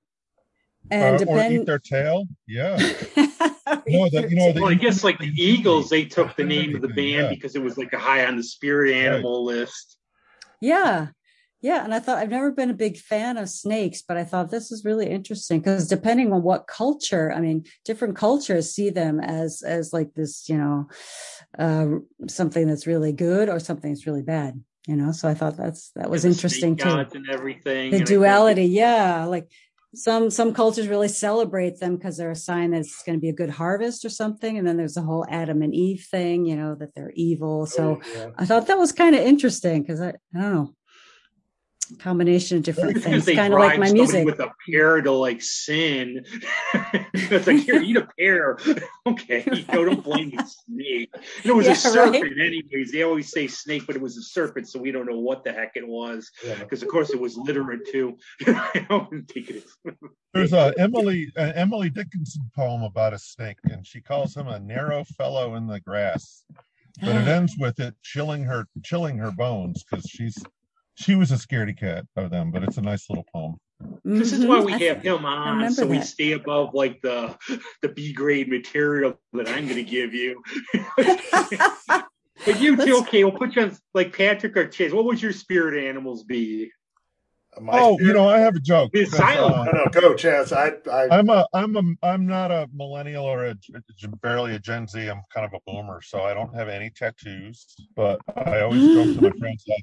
[0.90, 2.24] And uh, depend- or eat their tail.
[2.48, 2.76] Yeah.
[2.76, 2.80] no,
[4.10, 6.82] the, you know, the, well, I guess like the Eagles, they took the name of
[6.82, 7.28] the band yeah.
[7.28, 9.58] because it was like a high on the spirit animal right.
[9.58, 9.98] list.
[10.60, 11.08] Yeah.
[11.62, 14.50] Yeah, and I thought I've never been a big fan of snakes, but I thought
[14.50, 19.20] this is really interesting because depending on what culture, I mean, different cultures see them
[19.20, 20.88] as as like this, you know,
[21.58, 21.86] uh,
[22.28, 24.62] something that's really good or something that's really bad.
[24.86, 26.88] You know, so I thought that's that was interesting too.
[26.88, 29.50] And everything, the and duality, yeah, like
[29.94, 33.28] some some cultures really celebrate them because they're a sign that it's going to be
[33.28, 36.54] a good harvest or something and then there's the whole adam and eve thing you
[36.54, 38.28] know that they're evil so oh, yeah.
[38.38, 40.74] i thought that was kind of interesting because I, I don't know
[41.98, 44.24] combination of different things, kind of like my music.
[44.24, 46.24] With a pear to like sin,
[47.14, 48.58] it's like here, eat a pear.
[49.06, 51.10] okay, you know, don't blame the snake.
[51.14, 52.46] And it was yeah, a serpent, right?
[52.46, 52.92] anyways.
[52.92, 55.52] They always say snake, but it was a serpent, so we don't know what the
[55.52, 56.30] heck it was.
[56.42, 56.86] Because yeah.
[56.86, 58.16] of course it was literate too.
[60.34, 64.60] There's a Emily uh, Emily Dickinson poem about a snake, and she calls him a
[64.60, 66.44] narrow fellow in the grass.
[67.00, 70.42] But it ends with it chilling her chilling her bones because she's
[71.00, 73.56] she was a scaredy cat of them, but it's a nice little poem.
[74.04, 74.84] This is why we mm-hmm.
[74.84, 75.88] have him on, so that.
[75.88, 77.36] we stay above like the
[77.80, 80.42] the B grade material that I'm going to give you.
[81.86, 83.24] but you too, okay?
[83.24, 84.92] We'll put you on like Patrick or Chase.
[84.92, 86.70] What would your spirit animals be?
[87.58, 88.06] My oh, spirit?
[88.06, 88.90] you know, I have a joke.
[88.92, 89.56] It's silent.
[89.56, 90.52] Uh, no, no, go, Chaz.
[90.52, 93.56] I, I, I'm a, I'm a, I'm not a millennial or a,
[94.22, 95.00] barely a Gen Z.
[95.00, 97.66] I'm kind of a boomer, so I don't have any tattoos.
[97.96, 99.82] But I always joke to my friends that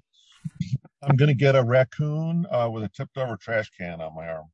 [1.04, 4.28] I'm going to get a raccoon uh, with a tipped over trash can on my
[4.28, 4.48] arm.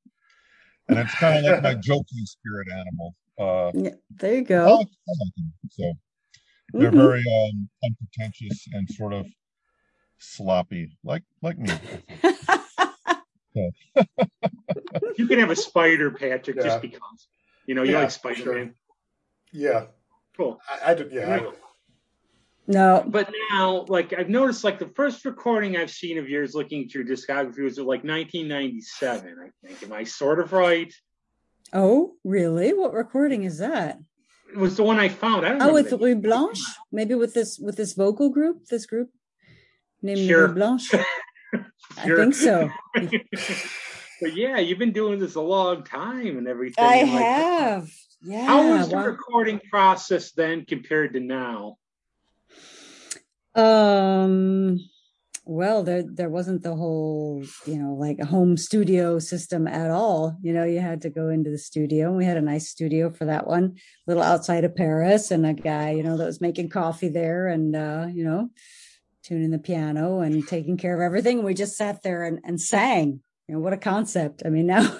[0.89, 3.15] And it's kind of like my joking spirit animal.
[3.39, 4.65] Uh, yeah, there you go.
[4.65, 5.53] I like, I like them.
[5.69, 5.93] So
[6.73, 6.97] they're mm-hmm.
[6.97, 9.25] very um, unpretentious and sort of
[10.19, 11.73] sloppy, like like me.
[15.17, 16.63] you can have a spider, Patrick, yeah.
[16.63, 17.27] just because.
[17.65, 18.65] You know, you yeah, like Spider Man.
[18.65, 18.73] Sure.
[19.53, 19.85] Yeah.
[20.35, 20.59] Cool.
[20.69, 21.11] I, I did.
[21.11, 21.35] Yeah.
[21.35, 21.51] I,
[22.67, 23.03] no.
[23.05, 26.93] But now, like I've noticed, like the first recording I've seen of yours looking at
[26.93, 29.83] your discography was like 1997, I think.
[29.83, 30.93] Am I sort of right?
[31.73, 32.73] Oh, really?
[32.73, 33.99] What recording is that?
[34.49, 35.45] It was the one I found.
[35.45, 36.61] I don't oh, with Rue Blanche?
[36.91, 39.09] Maybe with this with this vocal group, this group
[40.01, 40.47] named sure.
[40.47, 40.83] Rue Blanche.
[40.83, 41.05] sure.
[41.97, 42.69] I think so.
[44.21, 46.83] but yeah, you've been doing this a long time and everything.
[46.83, 47.89] I like, have.
[48.21, 48.45] Yeah.
[48.45, 51.77] How was the recording process then compared to now?
[53.55, 54.79] Um,
[55.45, 60.37] well, there there wasn't the whole, you know, like a home studio system at all.
[60.41, 62.07] You know, you had to go into the studio.
[62.07, 65.45] And we had a nice studio for that one, a little outside of Paris, and
[65.45, 68.49] a guy, you know, that was making coffee there and uh, you know,
[69.23, 71.43] tuning the piano and taking care of everything.
[71.43, 73.21] We just sat there and, and sang.
[73.49, 74.43] You know, what a concept.
[74.45, 74.97] I mean, now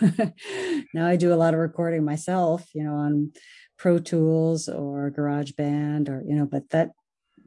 [0.94, 3.32] now I do a lot of recording myself, you know, on
[3.78, 6.89] Pro Tools or Garage Band or, you know, but that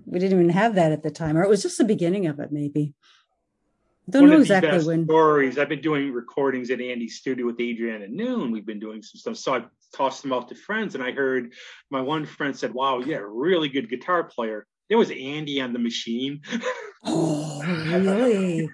[0.06, 2.40] we didn't even have that at the time, or it was just the beginning of
[2.40, 2.94] it, maybe.
[4.08, 5.04] Don't One know exactly when.
[5.04, 5.58] Stories.
[5.58, 8.52] I've been doing recordings at Andy's studio with Adrian at noon.
[8.52, 9.64] We've been doing some stuff, so I
[9.94, 11.52] tossed them out to friends, and I heard
[11.90, 15.80] my one friend said, "Wow, yeah, really good guitar player." There was Andy on the
[15.80, 16.42] machine.
[17.04, 17.60] Oh,
[17.98, 18.70] really?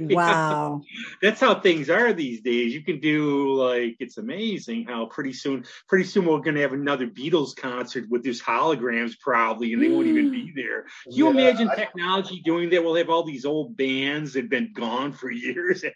[0.00, 0.82] Wow.
[1.22, 2.74] That's how things are these days.
[2.74, 7.06] You can do like it's amazing how pretty soon pretty soon we're gonna have another
[7.06, 10.82] Beatles concert with these holograms probably and they won't even be there.
[11.04, 12.82] Can you yeah, imagine I, technology doing that?
[12.82, 15.84] We'll have all these old bands that have been gone for years.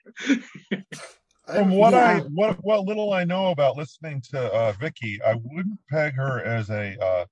[1.47, 2.05] From what yeah.
[2.05, 6.43] I what what little I know about listening to uh, Vicky, I wouldn't peg her
[6.43, 7.25] as a uh,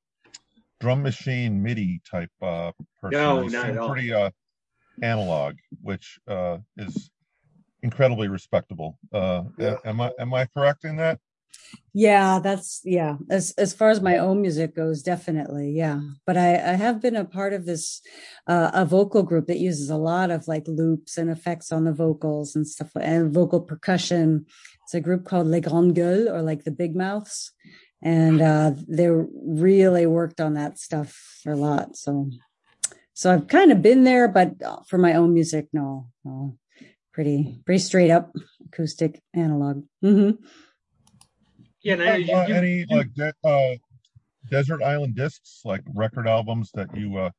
[0.80, 3.18] drum machine MIDI type uh, person.
[3.18, 3.90] No, not at all.
[3.90, 4.30] Pretty uh,
[5.02, 7.10] analog, which uh, is
[7.82, 8.98] incredibly respectable.
[9.12, 9.76] Uh, yeah.
[9.84, 11.18] Am I am I correct in that?
[11.92, 13.16] Yeah, that's yeah.
[13.30, 16.00] As as far as my own music goes, definitely, yeah.
[16.26, 18.00] But I, I have been a part of this
[18.48, 21.92] uh, a vocal group that uses a lot of like loops and effects on the
[21.92, 24.46] vocals and stuff and vocal percussion.
[24.84, 27.52] It's a group called Les Grandes Gueules or like the Big Mouths,
[28.02, 31.96] and uh, they really worked on that stuff a lot.
[31.96, 32.28] So
[33.14, 36.58] so I've kind of been there, but uh, for my own music, no, no,
[37.12, 38.32] pretty, pretty straight up
[38.66, 39.84] acoustic analog.
[40.04, 40.44] Mm-hmm.
[41.82, 41.94] Yeah.
[41.94, 43.74] Now, you, uh, you, any you, like de- uh,
[44.50, 47.30] desert island discs, like record albums that you uh,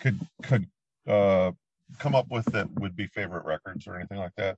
[0.00, 0.66] could could
[1.06, 1.50] uh,
[1.98, 4.56] come up with that would be favorite records or anything like that?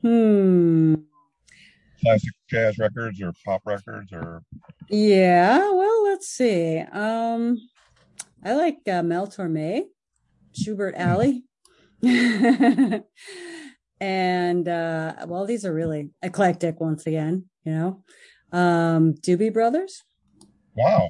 [0.00, 0.94] Hmm.
[2.00, 4.42] Classic jazz records or pop records or.
[4.88, 6.78] Yeah, well, let's see.
[6.78, 7.58] Um,
[8.46, 9.86] I like uh, Mel Torme,
[10.54, 11.02] Shubert hmm.
[11.02, 11.42] Alley.
[14.00, 18.04] and uh well these are really eclectic once again you know.
[18.52, 20.04] Um doobie brothers.
[20.76, 21.08] Wow.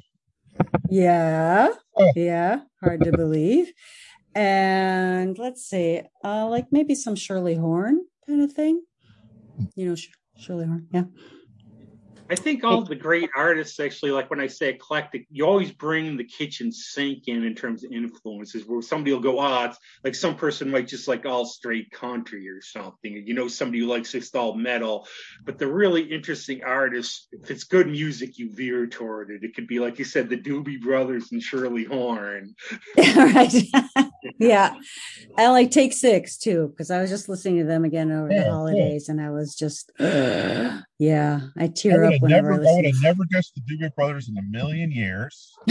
[0.89, 1.73] Yeah.
[1.95, 2.13] Oh.
[2.17, 2.61] yeah.
[2.83, 3.73] Hard to believe.
[4.35, 8.83] And let's see uh like maybe some shirley horn kind of thing.
[9.75, 9.97] You know
[10.39, 11.05] shirley horn yeah
[12.29, 16.17] I think all the great artists actually, like when I say eclectic, you always bring
[16.17, 18.65] the kitchen sink in in terms of influences.
[18.67, 22.49] Where somebody will go, ah, it's like some person might just like all straight country
[22.49, 23.23] or something.
[23.27, 25.07] You know, somebody who likes just all metal.
[25.45, 29.45] But the really interesting artists, if it's good music, you veer toward it.
[29.45, 32.55] It could be like you said, the Doobie Brothers and Shirley Horn.
[32.97, 33.53] right.
[34.39, 34.75] yeah,
[35.37, 38.51] I like Take Six too because I was just listening to them again over the
[38.51, 43.25] holidays, and I was just, yeah, I tear up have never, I would have never
[43.31, 45.53] guessed the Doobie Brothers in a million years.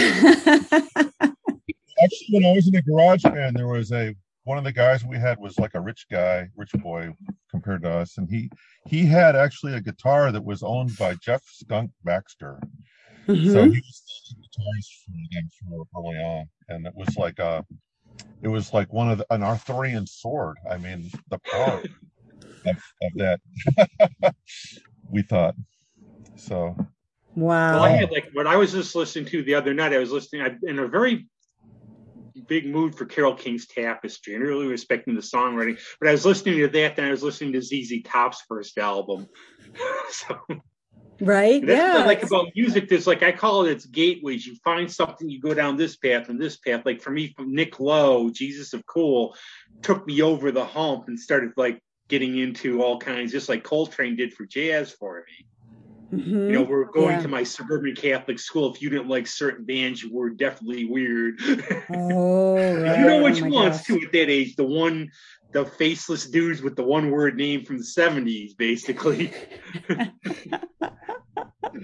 [2.04, 4.14] Actually, when I was in a garage band, there was a
[4.46, 7.10] one of the guys we had was like a rich guy, rich boy
[7.52, 8.50] compared to us, and he
[8.88, 12.60] he had actually a guitar that was owned by Jeff Skunk Baxter.
[13.28, 13.52] Mm-hmm.
[13.52, 17.66] So he was the guitarist for them for early on, and it was like a,
[18.42, 20.58] it was like one of the, an Arthurian sword.
[20.70, 21.82] I mean, the power
[22.66, 23.40] of, of that.
[25.10, 25.56] we thought.
[26.36, 26.76] So
[27.36, 27.74] wow.
[27.74, 29.94] Well, I had like what I was just listening to the other night.
[29.94, 31.28] I was listening I, in a very
[32.48, 35.80] big mood for Carole King's Tapestry and really respecting the songwriting.
[36.00, 39.28] But I was listening to that, then I was listening to ZZ Top's first album.
[40.12, 40.38] so
[41.22, 44.46] right that's yeah what I like about music there's like i call it it's gateways
[44.46, 47.54] you find something you go down this path and this path like for me from
[47.54, 49.36] nick lowe jesus of cool
[49.82, 54.16] took me over the hump and started like getting into all kinds just like coltrane
[54.16, 55.46] did for jazz for me
[56.14, 56.36] Mm-hmm.
[56.36, 57.22] You know, we're going yeah.
[57.24, 58.74] to my suburban Catholic school.
[58.74, 61.40] If you didn't like certain bands, you were definitely weird.
[61.90, 63.00] Oh, right.
[63.00, 63.86] you know what oh ones gosh.
[63.86, 64.56] too at that age.
[64.56, 65.12] The one,
[65.52, 69.32] the faceless dudes with the one word name from the '70s, basically.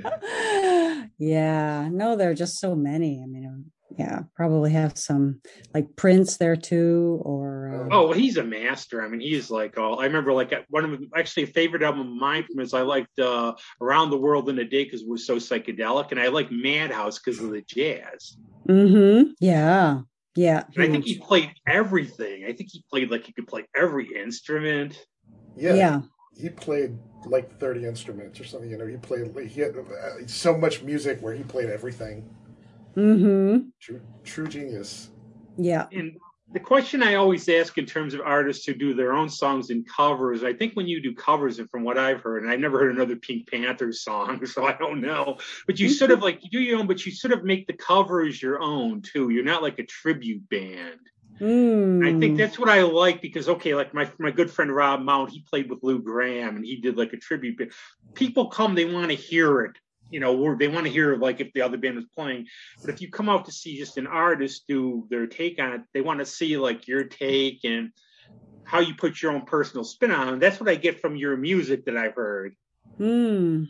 [1.18, 3.22] yeah, no, there are just so many.
[3.24, 5.42] I mean, yeah, probably have some
[5.74, 7.90] like Prince there too, or um...
[7.92, 9.04] oh, he's a master.
[9.04, 10.00] I mean, he's like all.
[10.00, 13.20] I remember like one of actually a favorite album of mine from is I liked
[13.20, 16.52] uh, Around the World in a Day because it was so psychedelic, and I like
[16.52, 18.38] Madhouse because of the jazz.
[18.68, 19.32] Mm-hmm.
[19.40, 20.02] Yeah,
[20.36, 20.64] yeah.
[20.78, 22.46] I think he played everything.
[22.46, 24.98] I think he played like he could play every instrument.
[25.56, 25.74] Yeah.
[25.74, 26.02] Yeah.
[26.36, 28.70] He played like 30 instruments or something.
[28.70, 32.30] You know, he played, he had uh, so much music where he played everything.
[32.96, 33.70] Mm-hmm.
[33.80, 35.10] True, true genius.
[35.58, 35.88] Yeah.
[35.91, 36.17] And
[36.54, 39.88] the question I always ask in terms of artists who do their own songs and
[39.88, 42.80] covers, I think when you do covers, and from what I've heard, and I've never
[42.80, 46.50] heard another Pink Panther song, so I don't know, but you sort of like you
[46.50, 49.30] do your own, but you sort of make the covers your own too.
[49.30, 51.00] You're not like a tribute band.
[51.41, 52.06] Mm.
[52.06, 55.32] I think that's what I like because okay, like my my good friend Rob Mount,
[55.32, 57.71] he played with Lou Gramm and he did like a tribute band.
[58.13, 59.77] People come, they want to hear it
[60.12, 62.45] you know, they want to hear like if the other band is playing.
[62.84, 65.82] But if you come out to see just an artist do their take on it,
[65.93, 67.91] they want to see like your take and
[68.63, 70.39] how you put your own personal spin on it.
[70.39, 72.56] That's what I get from your music that I've heard.
[72.99, 73.63] Hmm.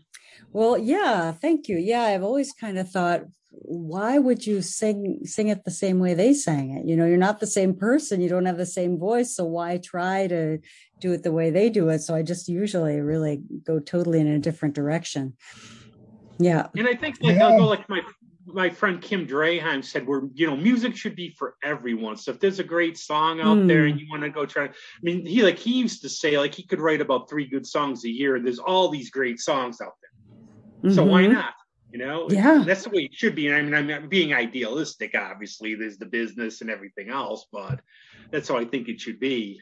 [0.53, 1.77] Well, yeah, thank you.
[1.77, 6.13] Yeah, I've always kind of thought, why would you sing sing it the same way
[6.13, 6.85] they sang it?
[6.85, 9.77] You know, you're not the same person, you don't have the same voice, so why
[9.77, 10.59] try to
[10.99, 11.99] do it the way they do it?
[11.99, 15.35] So I just usually really go totally in a different direction.
[16.39, 16.67] Yeah.
[16.75, 17.47] And I think like yeah.
[17.47, 18.01] I'll go like my
[18.45, 22.17] my friend Kim Draheim said, where you know, music should be for everyone.
[22.17, 23.67] So if there's a great song out mm.
[23.67, 26.37] there and you want to go try, I mean, he like he used to say
[26.37, 28.35] like he could write about three good songs a year.
[28.35, 30.10] and There's all these great songs out there,
[30.83, 30.91] mm-hmm.
[30.91, 31.33] so why mm-hmm.
[31.33, 31.53] not?
[31.91, 33.51] You know, yeah, that's the way it should be.
[33.53, 35.13] I mean, I'm being idealistic.
[35.13, 37.81] Obviously, there's the business and everything else, but
[38.31, 39.59] that's how I think it should be.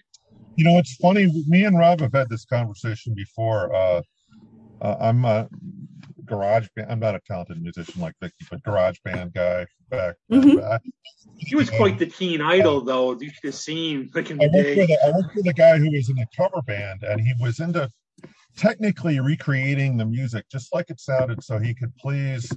[0.55, 1.31] You know, it's funny.
[1.47, 3.73] Me and Rob have had this conversation before.
[3.73, 4.01] Uh,
[4.81, 5.49] uh, I'm a
[6.25, 6.91] garage band.
[6.91, 10.15] I'm not a talented musician like Vicky, but garage band guy back.
[10.31, 10.57] Mm-hmm.
[10.57, 10.81] back.
[11.37, 13.13] He was quite the teen idol, though.
[13.19, 14.75] You should have seen like in the I day.
[14.75, 17.33] With a, I worked with a guy who was in a cover band, and he
[17.39, 17.89] was into
[18.57, 22.51] technically recreating the music just like it sounded, so he could please,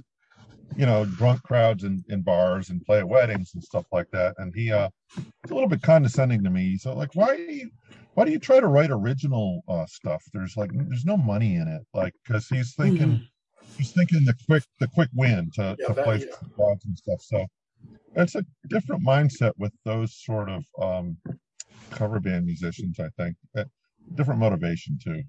[0.75, 4.35] you know, drunk crowds in, in bars and play at weddings and stuff like that.
[4.37, 6.77] And he uh, was a little bit condescending to me.
[6.77, 7.35] So like, why?
[7.35, 7.69] do you
[8.15, 10.23] Why do you try to write original uh, stuff?
[10.33, 11.81] There's like, there's no money in it.
[11.93, 13.07] Like, because he's thinking.
[13.07, 13.23] Mm-hmm
[13.77, 16.75] he's thinking the quick the quick win to, yeah, to that, play yeah.
[16.85, 17.21] and stuff.
[17.21, 17.45] So
[18.15, 21.17] it's a different mindset with those sort of um,
[21.91, 22.99] cover band musicians.
[22.99, 23.35] I think
[24.15, 25.23] different motivation too.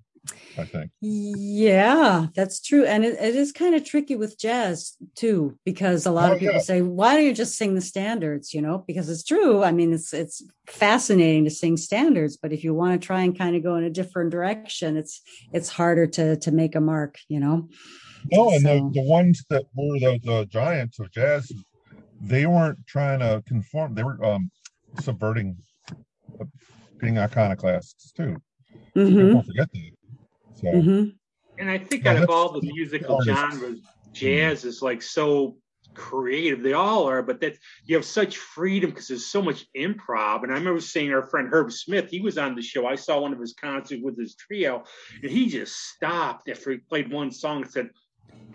[0.57, 0.91] I think.
[1.01, 2.85] Yeah, that's true.
[2.85, 6.39] And it, it is kind of tricky with jazz too, because a lot oh, of
[6.39, 6.61] people yeah.
[6.61, 8.55] say, why don't you just sing the standards?
[8.55, 9.63] You know, because it's true.
[9.63, 13.37] I mean, it's it's fascinating to sing standards, but if you want to try and
[13.37, 15.21] kind of go in a different direction, it's
[15.53, 17.69] it's harder to to make a mark, you know.
[18.33, 21.53] No, and so, the, the ones that were the, the giants of jazz,
[22.21, 24.51] they weren't trying to conform, they were um
[25.01, 25.57] subverting
[26.41, 26.45] uh,
[26.99, 28.37] being iconoclasts too.
[28.97, 29.33] Mm-hmm.
[29.33, 29.91] Don't forget that.
[30.65, 31.09] So, mm-hmm.
[31.59, 33.81] and I think out of all the musical genres,
[34.13, 35.57] jazz is like so
[35.95, 36.63] creative.
[36.63, 40.43] They all are, but that you have such freedom because there's so much improv.
[40.43, 42.11] And I remember seeing our friend Herb Smith.
[42.11, 42.87] He was on the show.
[42.87, 44.85] I saw one of his concerts with his trio,
[45.23, 47.91] and he just stopped after he played one song and said,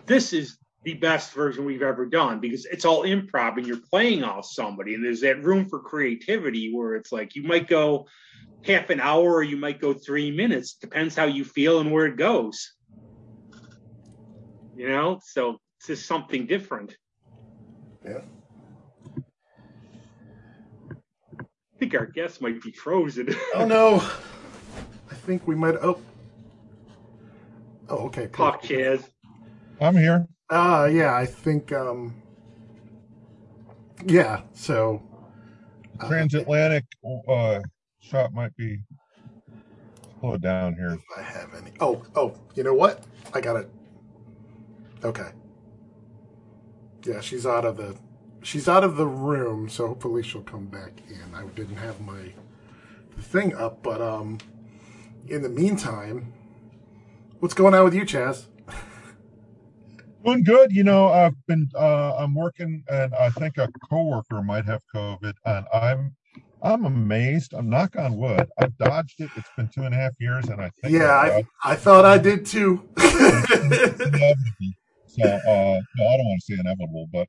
[0.05, 4.23] "This is." The best version we've ever done because it's all improv and you're playing
[4.23, 8.07] off somebody, and there's that room for creativity where it's like you might go,
[8.63, 10.75] half an hour or you might go three minutes.
[10.75, 12.73] Depends how you feel and where it goes.
[14.75, 16.95] You know, so it's just something different.
[18.05, 18.21] Yeah.
[21.39, 23.35] I think our guest might be frozen.
[23.53, 23.95] oh no.
[25.11, 25.99] I think we might oh
[27.89, 28.27] Oh okay.
[28.27, 29.03] Talk Chaz.
[29.81, 30.27] I'm here.
[30.49, 32.15] Uh yeah, I think um
[34.05, 35.03] yeah, so
[35.99, 36.85] uh, transatlantic
[37.27, 37.59] uh
[37.99, 38.79] shot might be
[40.19, 40.93] slow it down here.
[40.93, 41.71] If I have any.
[41.79, 43.03] Oh, oh, you know what?
[43.33, 43.69] I got it.
[45.03, 45.29] Okay.
[47.05, 47.95] Yeah, she's out of the
[48.43, 51.35] she's out of the room, so hopefully she'll come back in.
[51.35, 52.33] I didn't have my
[53.19, 54.39] thing up, but um
[55.27, 56.33] in the meantime,
[57.39, 58.45] what's going on with you, Chaz?
[60.25, 60.71] Doing good.
[60.71, 65.33] You know, I've been uh I'm working and I think a coworker might have COVID
[65.45, 66.15] and I'm
[66.61, 67.53] I'm amazed.
[67.53, 68.47] I'm knock on wood.
[68.57, 69.31] I've dodged it.
[69.37, 72.17] It's been two and a half years, and I think yeah, I, I thought I
[72.17, 72.83] did too.
[72.97, 73.07] so
[75.23, 77.27] uh, no, I don't want to say inevitable, but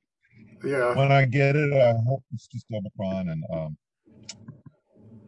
[0.64, 3.76] yeah, when I get it, I hope it's just Omicron, and um,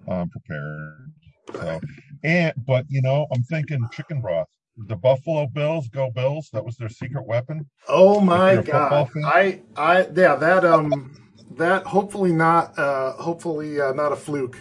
[0.08, 1.12] I'm prepared.
[1.52, 1.80] So,
[2.24, 4.48] and but you know, I'm thinking chicken broth.
[4.76, 6.48] The Buffalo Bills, go Bills.
[6.52, 7.68] That was their secret weapon.
[7.88, 9.10] Oh my god!
[9.24, 11.14] I, I, yeah, that um
[11.56, 14.58] that hopefully not uh, hopefully uh, not a fluke.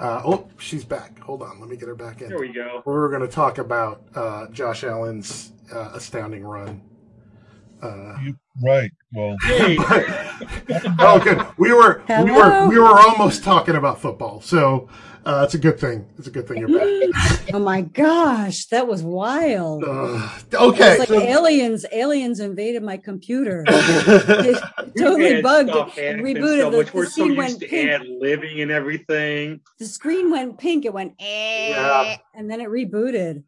[0.00, 1.20] Uh, oh, she's back.
[1.20, 2.28] Hold on, let me get her back in.
[2.28, 2.82] There we go.
[2.84, 6.82] We're going to talk about uh, Josh Allen's uh, astounding run.
[7.84, 8.90] Uh, you, right.
[9.12, 9.36] Well.
[10.98, 11.46] oh, good.
[11.58, 12.24] We were Hello?
[12.24, 14.88] we were we were almost talking about football, so
[15.26, 16.06] uh, it's a good thing.
[16.16, 17.44] It's a good thing you're back.
[17.54, 19.84] oh my gosh, that was wild.
[19.84, 21.84] Uh, okay, like so, aliens.
[21.92, 23.64] Aliens invaded my computer.
[23.68, 24.62] it
[24.96, 26.16] totally bugged it.
[26.20, 26.60] Rebooted.
[26.60, 28.02] So the, the scene so went pink.
[28.18, 29.60] living and everything.
[29.78, 30.86] The screen went pink.
[30.86, 32.16] It went eh, yeah.
[32.34, 33.42] and then it rebooted.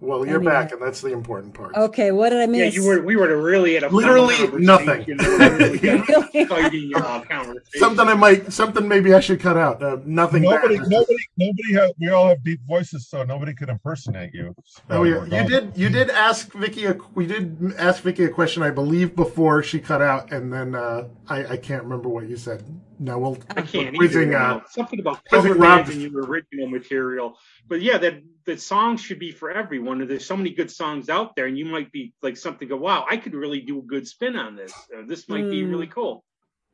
[0.00, 0.52] Well, you're anyway.
[0.52, 1.74] back, and that's the important part.
[1.74, 2.74] Okay, what did I miss?
[2.74, 3.02] Yeah, you were.
[3.02, 5.04] We were really at a literally nothing.
[6.46, 8.52] fighting uh, something I might.
[8.52, 9.82] Something maybe I should cut out.
[9.82, 10.42] Uh, nothing.
[10.42, 10.78] Nobody.
[10.78, 10.88] Bad.
[10.88, 11.18] Nobody.
[11.36, 11.74] Nobody.
[11.74, 14.54] Has, we all have deep voices, so nobody could impersonate you.
[14.88, 15.76] Oh yeah, you did.
[15.76, 16.86] You did ask Vicky.
[16.86, 20.74] A, we did ask Vicky a question, I believe, before she cut out, and then
[20.76, 22.62] uh, I, I can't remember what you said.
[23.00, 23.38] No, we'll.
[23.50, 25.54] I can't quizzing, either, uh, something about cover
[25.90, 27.36] in your original material.
[27.68, 30.06] But yeah, that that song should be for everyone.
[30.06, 32.68] There's so many good songs out there, and you might be like something.
[32.68, 34.72] Go, wow, I could really do a good spin on this.
[35.06, 35.50] This might mm.
[35.50, 36.24] be really cool.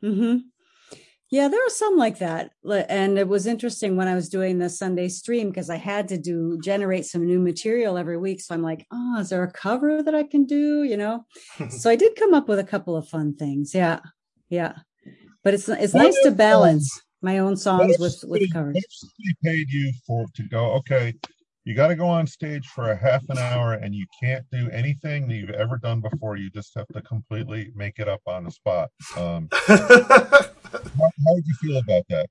[0.01, 0.37] Hmm.
[1.31, 4.69] Yeah, there are some like that, and it was interesting when I was doing the
[4.69, 8.41] Sunday stream because I had to do generate some new material every week.
[8.41, 10.85] So I'm like, oh, is there a cover that I can do?
[10.85, 11.25] You know,
[11.71, 13.75] so I did come up with a couple of fun things.
[13.75, 14.01] Yeah,
[14.49, 14.75] yeah
[15.45, 18.75] but it's it's what nice to balance my own songs with somebody, with covers.
[18.75, 20.73] What paid you for to go?
[20.75, 21.15] Okay,
[21.65, 24.71] you got to go on stage for a half an hour, and you can't do
[24.71, 26.37] anything that you've ever done before.
[26.37, 28.91] You just have to completely make it up on the spot.
[29.17, 32.27] Um, how, how, would you feel about that?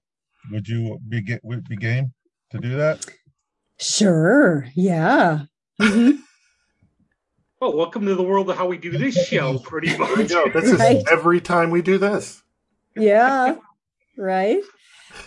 [0.52, 2.14] Would you be would be game
[2.52, 3.06] to do that?
[3.80, 4.68] Sure.
[4.76, 5.44] Yeah.
[5.82, 6.18] Mm-hmm.
[7.62, 10.32] Well, welcome to the world of how we do this show, pretty much.
[10.32, 11.02] know, this is right.
[11.10, 12.44] every time we do this
[12.96, 13.56] yeah.
[14.18, 14.62] Right.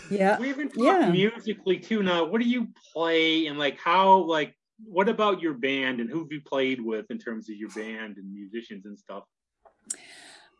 [0.09, 0.39] Yeah.
[0.39, 1.09] We even talk yeah.
[1.09, 2.25] musically too now.
[2.25, 4.53] What do you play and like how like
[4.85, 8.17] what about your band and who have you played with in terms of your band
[8.17, 9.23] and musicians and stuff?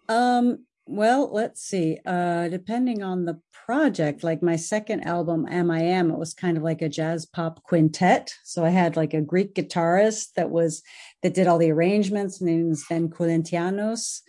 [0.09, 1.99] Um well, let's see.
[2.05, 6.55] Uh depending on the project, like my second album, Am I Am, it was kind
[6.55, 8.33] of like a jazz pop quintet.
[8.45, 10.83] So I had like a Greek guitarist that was
[11.21, 14.21] that did all the arrangements, named Sven Coulentianos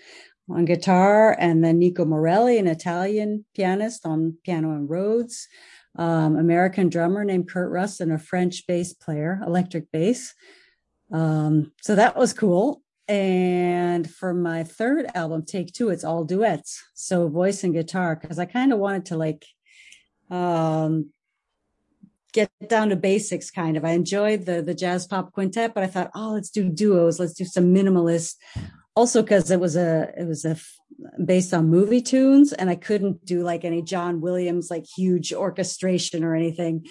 [0.50, 5.48] on guitar, and then Nico Morelli, an Italian pianist on piano and Rhodes,
[5.96, 10.34] um, American drummer named Kurt Russ, and a French bass player, electric bass,
[11.12, 12.82] Um, so that was cool.
[13.06, 16.82] And for my third album, Take Two, it's all duets.
[16.94, 19.46] So voice and guitar, because I kind of wanted to like
[20.30, 21.10] um
[22.34, 23.84] get down to basics kind of.
[23.84, 27.32] I enjoyed the the jazz pop quintet, but I thought, oh, let's do duos, let's
[27.32, 28.36] do some minimalist.
[28.98, 30.56] Also, because it was a it was a
[31.24, 36.24] based on movie tunes, and I couldn't do like any John Williams like huge orchestration
[36.24, 36.84] or anything.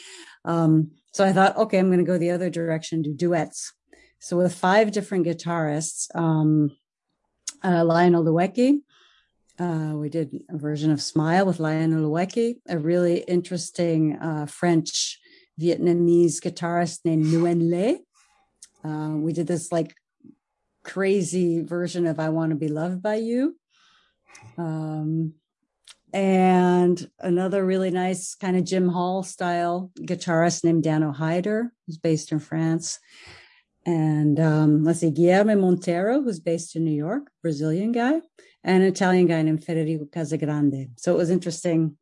[0.45, 3.73] Um, so I thought, okay, I'm going to go the other direction, do duets.
[4.19, 6.71] So with five different guitarists, um,
[7.61, 8.79] uh, Lionel Loueke,
[9.59, 15.19] uh, we did a version of Smile with Lionel Loueke, a really interesting uh, French
[15.59, 17.99] Vietnamese guitarist named Nguyen Le.
[18.89, 19.93] Uh, we did this like
[20.87, 23.55] crazy version of I Want to Be Loved by You.
[24.57, 25.33] Um,
[26.13, 32.31] and another really nice kind of Jim Hall style guitarist named Dano Haider, who's based
[32.31, 32.99] in France.
[33.85, 38.21] And um, let's see, Guilherme Monteiro, who's based in New York, Brazilian guy,
[38.63, 40.89] and an Italian guy named Federico Casagrande.
[40.97, 41.97] So it was interesting,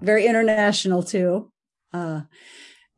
[0.00, 1.50] very international too.
[1.92, 2.22] Uh,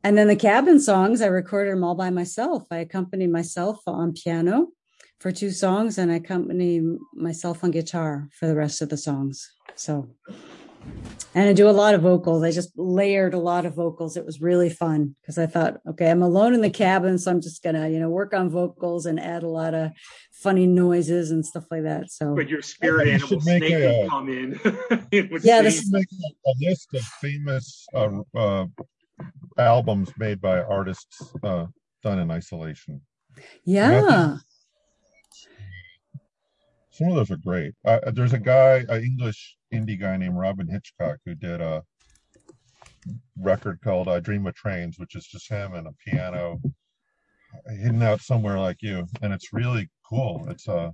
[0.03, 2.63] and then the cabin songs, I recorded them all by myself.
[2.69, 4.67] I accompanied myself on piano
[5.23, 6.81] for two songs and I accompany
[7.13, 9.53] myself on guitar for the rest of the songs.
[9.73, 10.09] So,
[11.33, 12.43] and I do a lot of vocals.
[12.43, 14.17] I just layered a lot of vocals.
[14.17, 17.39] It was really fun because I thought, okay, I'm alone in the cabin, so I'm
[17.39, 19.91] just gonna, you know, work on vocals and add a lot of
[20.33, 22.11] funny noises and stuff like that.
[22.11, 24.59] So, but your spirit animal snake a, come in.
[25.41, 26.05] yeah, this is make
[26.45, 28.65] a list of famous uh, uh,
[29.57, 31.67] albums made by artists uh,
[32.03, 32.99] done in isolation.
[33.63, 34.39] Yeah.
[36.93, 37.73] Some of those are great.
[37.83, 41.83] Uh, there's a guy, an English indie guy named Robyn Hitchcock, who did a
[43.35, 46.61] record called "I Dream of Trains," which is just him and a piano
[47.67, 50.45] hidden out somewhere like you, and it's really cool.
[50.49, 50.91] It's uh,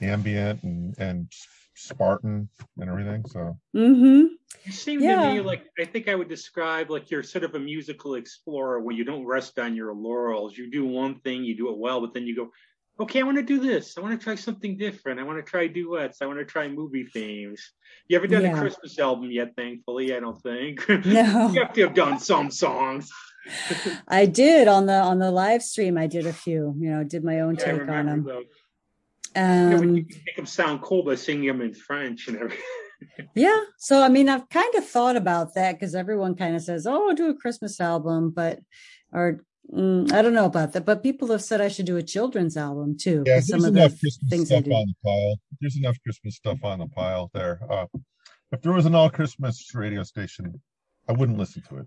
[0.00, 1.32] ambient and and
[1.74, 2.48] Spartan
[2.78, 3.24] and everything.
[3.26, 3.58] So.
[3.74, 4.26] Mm-hmm.
[4.64, 5.22] You seem yeah.
[5.22, 8.80] to me like I think I would describe like you're sort of a musical explorer
[8.80, 10.56] where you don't rest on your laurels.
[10.56, 12.50] You do one thing, you do it well, but then you go,
[13.00, 13.98] okay, I want to do this.
[13.98, 15.20] I want to try something different.
[15.20, 16.18] I want to try duets.
[16.22, 17.72] I want to try movie themes.
[18.08, 18.56] You ever done yeah.
[18.56, 19.54] a Christmas album yet?
[19.56, 20.88] Thankfully, I don't think.
[21.04, 21.50] No.
[21.50, 23.10] you have to have done some songs.
[24.08, 25.98] I did on the on the live stream.
[25.98, 26.74] I did a few.
[26.78, 28.24] You know, did my own take on them.
[28.24, 28.44] Those.
[29.36, 29.92] Um, yeah, you
[30.26, 32.64] make them sound cool by singing them in French and everything.
[33.34, 33.60] yeah.
[33.78, 37.08] So I mean, I've kind of thought about that because everyone kind of says, "Oh,
[37.08, 38.60] I'll do a Christmas album," but
[39.12, 42.02] or Mm, I don't know about that, but people have said I should do a
[42.02, 43.22] children's album too.
[43.26, 45.36] Yeah, there's some enough Christmas stuff on the pile.
[45.60, 47.60] There's enough Christmas stuff on the pile there.
[47.68, 47.86] Uh,
[48.52, 50.60] if there was an all Christmas radio station,
[51.08, 51.86] I wouldn't listen to it.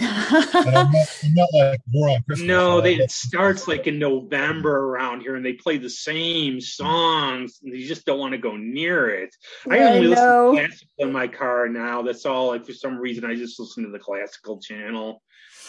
[0.00, 2.46] I'm, not, I'm not like more on Christmas.
[2.46, 7.58] No, they, it starts like in November around here, and they play the same songs,
[7.62, 9.34] and you just don't want to go near it.
[9.68, 12.02] I only listen to classical in my car now.
[12.02, 12.48] That's all.
[12.48, 15.22] Like for some reason, I just listen to the classical channel.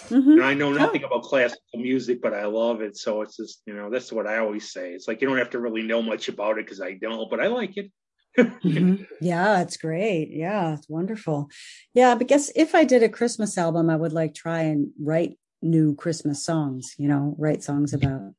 [0.08, 0.32] Mm-hmm.
[0.32, 1.08] And I know nothing oh.
[1.08, 2.98] about classical music, but I love it.
[2.98, 4.94] So it's just, you know, that's what I always say.
[4.94, 7.40] It's like you don't have to really know much about it because I don't, but
[7.40, 7.92] I like it.
[8.38, 9.04] mm-hmm.
[9.22, 10.30] Yeah, it's great.
[10.32, 11.50] Yeah, it's wonderful.
[11.94, 15.38] Yeah, but guess if I did a Christmas album, I would like try and write
[15.62, 18.34] new Christmas songs, you know, write songs about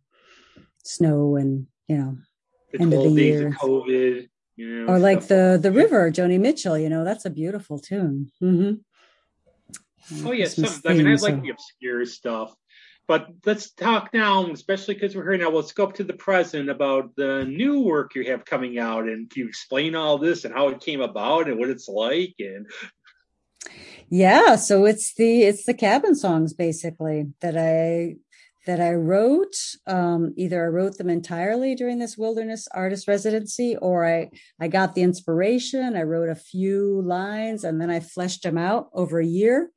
[0.84, 2.16] snow and, you know,
[2.72, 3.48] the end of the year.
[3.48, 7.30] Of COVID, you know, or like the the river, Joni Mitchell, you know, that's a
[7.30, 8.30] beautiful tune.
[8.42, 8.74] Mm-hmm.
[10.24, 12.54] Oh yeah, some, I mean, I like the obscure stuff,
[13.06, 15.50] but let's talk now, especially because we're here now.
[15.50, 19.28] Let's go up to the present about the new work you have coming out, and
[19.30, 22.34] can you explain all this and how it came about and what it's like?
[22.38, 22.66] And
[24.08, 28.16] yeah, so it's the it's the cabin songs basically that I
[28.66, 29.56] that I wrote.
[29.86, 34.30] Um, either I wrote them entirely during this wilderness artist residency, or I
[34.60, 35.96] I got the inspiration.
[35.96, 39.70] I wrote a few lines and then I fleshed them out over a year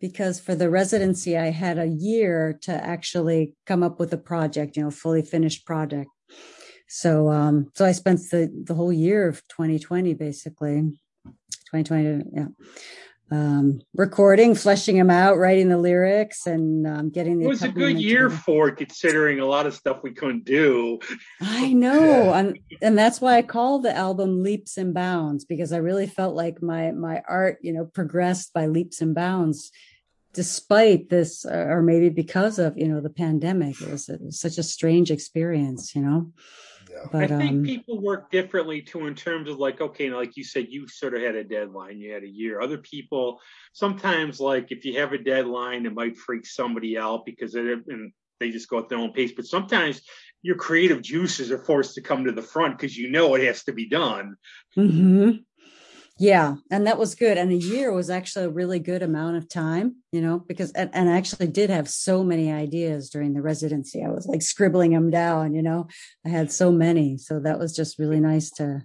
[0.00, 4.76] because for the residency i had a year to actually come up with a project
[4.76, 6.10] you know fully finished project.
[6.88, 10.92] So um so i spent the the whole year of 2020 basically.
[11.72, 12.46] 2020 yeah
[13.30, 17.46] um, recording, fleshing them out, writing the lyrics, and um, getting the.
[17.46, 21.00] It was a good year for considering a lot of stuff we couldn't do.
[21.40, 25.78] I know, and and that's why I call the album "Leaps and Bounds" because I
[25.78, 29.72] really felt like my my art, you know, progressed by leaps and bounds,
[30.32, 33.80] despite this, or maybe because of you know the pandemic.
[33.80, 36.32] It was, it was such a strange experience, you know.
[37.12, 40.44] But, I think um, people work differently too in terms of like, okay, like you
[40.44, 42.60] said, you sort of had a deadline, you had a year.
[42.60, 43.40] Other people
[43.72, 48.12] sometimes like if you have a deadline, it might freak somebody out because it and
[48.38, 49.32] they just go at their own pace.
[49.34, 50.02] But sometimes
[50.42, 53.64] your creative juices are forced to come to the front because you know it has
[53.64, 54.36] to be done.
[54.76, 55.30] Mm-hmm.
[56.18, 57.36] Yeah, and that was good.
[57.36, 60.88] And a year was actually a really good amount of time, you know, because and,
[60.94, 64.02] and I actually did have so many ideas during the residency.
[64.02, 65.88] I was like scribbling them down, you know.
[66.24, 67.18] I had so many.
[67.18, 68.82] So that was just really nice to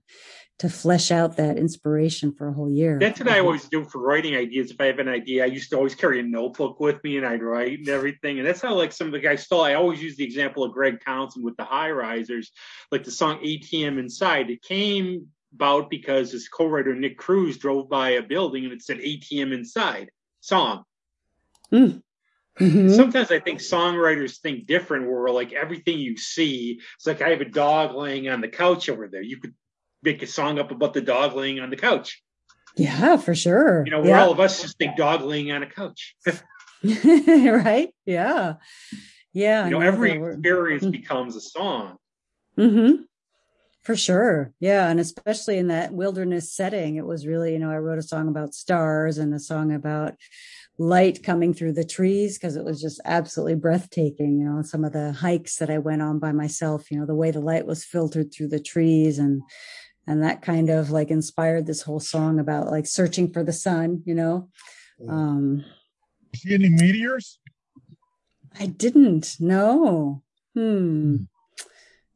[0.59, 2.99] to flesh out that inspiration for a whole year.
[2.99, 3.45] That's what I mm-hmm.
[3.45, 4.69] always do for writing ideas.
[4.69, 7.25] If I have an idea, I used to always carry a notebook with me and
[7.25, 8.37] I'd write and everything.
[8.37, 9.63] And that's how like some of the guys stole.
[9.63, 12.51] I always use the example of Greg Townson with the Hi-Risers,
[12.91, 14.51] like the song ATM Inside.
[14.51, 18.97] It came about because his co-writer Nick Cruz drove by a building and it said
[18.97, 20.83] ATM Inside song.
[21.71, 22.01] Mm.
[22.59, 22.93] Mm-hmm.
[22.93, 27.41] Sometimes I think songwriters think different where like everything you see, it's like I have
[27.41, 29.21] a dog laying on the couch over there.
[29.21, 29.53] You could
[30.03, 32.21] make a song up about the dog laying on the couch.
[32.75, 33.83] Yeah, for sure.
[33.85, 34.23] You know, where yeah.
[34.23, 36.15] all of us just think dog laying on a couch.
[36.83, 37.93] right?
[38.05, 38.55] Yeah.
[39.33, 39.65] Yeah.
[39.65, 40.91] You know, every experience mm-hmm.
[40.91, 41.97] becomes a song.
[42.57, 43.03] Mm-hmm.
[43.83, 44.53] For sure.
[44.59, 44.89] Yeah.
[44.89, 48.27] And especially in that wilderness setting, it was really, you know, I wrote a song
[48.27, 50.15] about stars and a song about
[50.77, 54.39] light coming through the trees because it was just absolutely breathtaking.
[54.39, 57.15] You know, some of the hikes that I went on by myself, you know, the
[57.15, 59.41] way the light was filtered through the trees and
[60.07, 64.01] and that kind of like inspired this whole song about like searching for the sun
[64.05, 64.49] you know
[65.07, 65.63] um
[66.35, 67.39] see any meteors
[68.59, 70.21] i didn't no
[70.53, 71.15] hmm, hmm.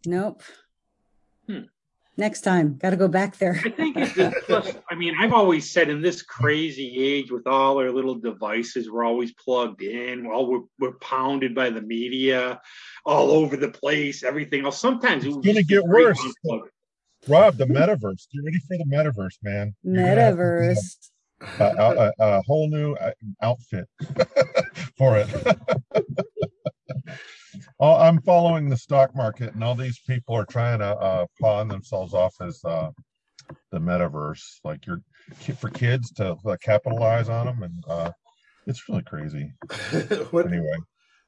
[0.06, 0.44] nope
[1.48, 1.62] hmm.
[2.18, 5.70] next time got to go back there i think it's plus i mean i've always
[5.70, 10.50] said in this crazy age with all our little devices we're always plugged in all
[10.50, 12.60] we're, we're pounded by the media
[13.06, 16.20] all over the place everything else sometimes it's going to get worse
[17.28, 18.28] Rob, the metaverse.
[18.32, 19.76] Get ready for the metaverse, man.
[19.86, 21.10] Metaverse.
[21.60, 23.86] A, a, a, whole new uh, outfit
[24.98, 25.28] for it.
[27.80, 32.14] I'm following the stock market, and all these people are trying to uh, pawn themselves
[32.14, 32.92] off as uh,
[33.72, 35.02] the metaverse, like you're
[35.58, 38.12] for kids to uh, capitalize on them, and uh,
[38.68, 39.52] it's really crazy.
[40.32, 40.78] what, anyway,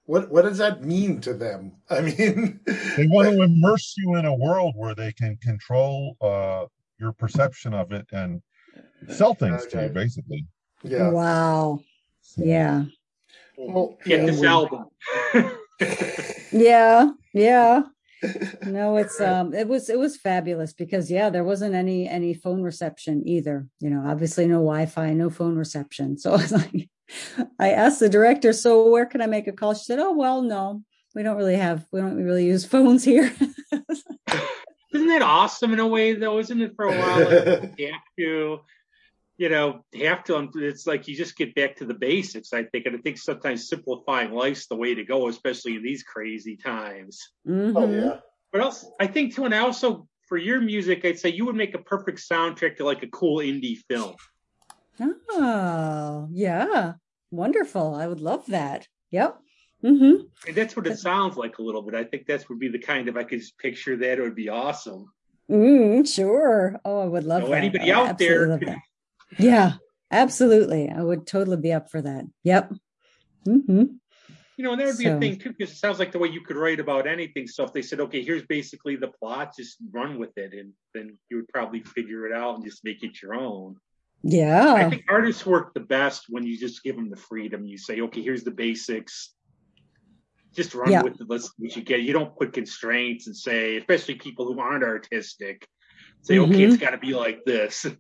[0.06, 1.74] what what does that mean to them?
[1.90, 2.60] I mean,
[2.96, 6.66] they want to immerse you in a world where they can control uh,
[7.00, 8.42] your perception of it and
[9.10, 9.70] sell things okay.
[9.72, 10.46] to you, basically.
[10.84, 11.10] Yeah.
[11.10, 11.82] Wow.
[12.36, 12.86] Yeah.
[13.58, 14.48] Well, get this we...
[14.48, 14.86] album.
[16.52, 17.10] Yeah.
[17.34, 17.84] Yeah.
[18.64, 22.64] no it's um it was it was fabulous because yeah there wasn't any any phone
[22.64, 26.90] reception either you know obviously no wi-fi no phone reception so it's like
[27.60, 29.74] I asked the director, so where can I make a call?
[29.74, 30.84] She said, oh, well, no,
[31.16, 33.32] we don't really have, we don't really use phones here.
[34.94, 36.40] Isn't that awesome in a way, though?
[36.40, 37.60] Isn't it for a while?
[37.60, 38.60] Like, you have to,
[39.38, 42.88] you know, have to, it's like you just get back to the basics, I think.
[42.88, 47.22] And I think sometimes simplifying life's the way to go, especially in these crazy times.
[47.48, 47.78] Mm-hmm.
[47.78, 48.20] Oh, yeah.
[48.52, 51.56] But else, I think, too, and I also, for your music, I'd say you would
[51.56, 54.16] make a perfect soundtrack to like a cool indie film.
[55.30, 56.94] Oh, yeah.
[57.30, 57.94] Wonderful.
[57.94, 58.88] I would love that.
[59.12, 59.38] Yep.
[59.84, 60.26] Mm-hmm.
[60.48, 61.94] And that's what it sounds like a little bit.
[61.94, 64.18] I think that would be the kind of I could just picture that.
[64.18, 65.12] It would be awesome.
[65.52, 66.80] Mm, sure.
[66.84, 67.58] Oh, I would love so that.
[67.58, 68.60] Anybody out there?
[69.38, 69.74] Yeah,
[70.12, 70.90] absolutely.
[70.90, 72.26] I would totally be up for that.
[72.44, 72.74] Yep.
[73.48, 73.84] Mm-hmm.
[74.58, 76.18] You know, and that would be so, a thing too, because it sounds like the
[76.18, 77.48] way you could write about anything.
[77.48, 81.18] So if they said, okay, here's basically the plot, just run with it, and then
[81.30, 83.76] you would probably figure it out and just make it your own.
[84.24, 84.74] Yeah.
[84.74, 87.66] I think artists work the best when you just give them the freedom.
[87.66, 89.32] You say, okay, here's the basics.
[90.56, 91.04] Just run yeah.
[91.04, 91.28] with it.
[91.30, 92.02] Let's what you get.
[92.02, 95.68] You don't put constraints and say, especially people who aren't artistic,
[96.24, 96.52] say, mm-hmm.
[96.52, 97.86] okay, it's got to be like this.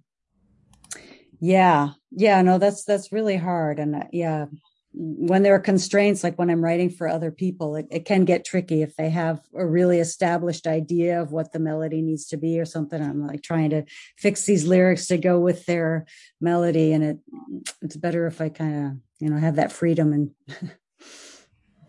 [1.40, 1.90] Yeah.
[2.12, 2.42] Yeah.
[2.42, 3.80] No, that's that's really hard.
[3.80, 4.46] And uh, yeah,
[4.94, 8.46] when there are constraints, like when I'm writing for other people, it, it, can get
[8.46, 12.60] tricky if they have a really established idea of what the melody needs to be
[12.60, 13.02] or something.
[13.02, 13.84] I'm like trying to
[14.18, 16.08] fix these lyrics to go with their
[16.42, 17.18] melody, and it
[17.82, 20.32] it's better if I kind of you know have that freedom and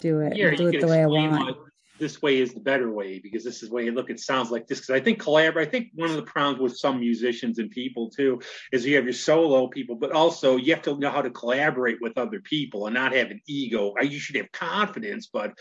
[0.01, 1.68] do it yeah, do it the way I want
[1.99, 4.51] this way is the better way because this is the way you look it sounds
[4.51, 7.59] like this because i think collaborate i think one of the problems with some musicians
[7.59, 8.41] and people too
[8.73, 11.99] is you have your solo people but also you have to know how to collaborate
[12.01, 15.53] with other people and not have an ego you should have confidence but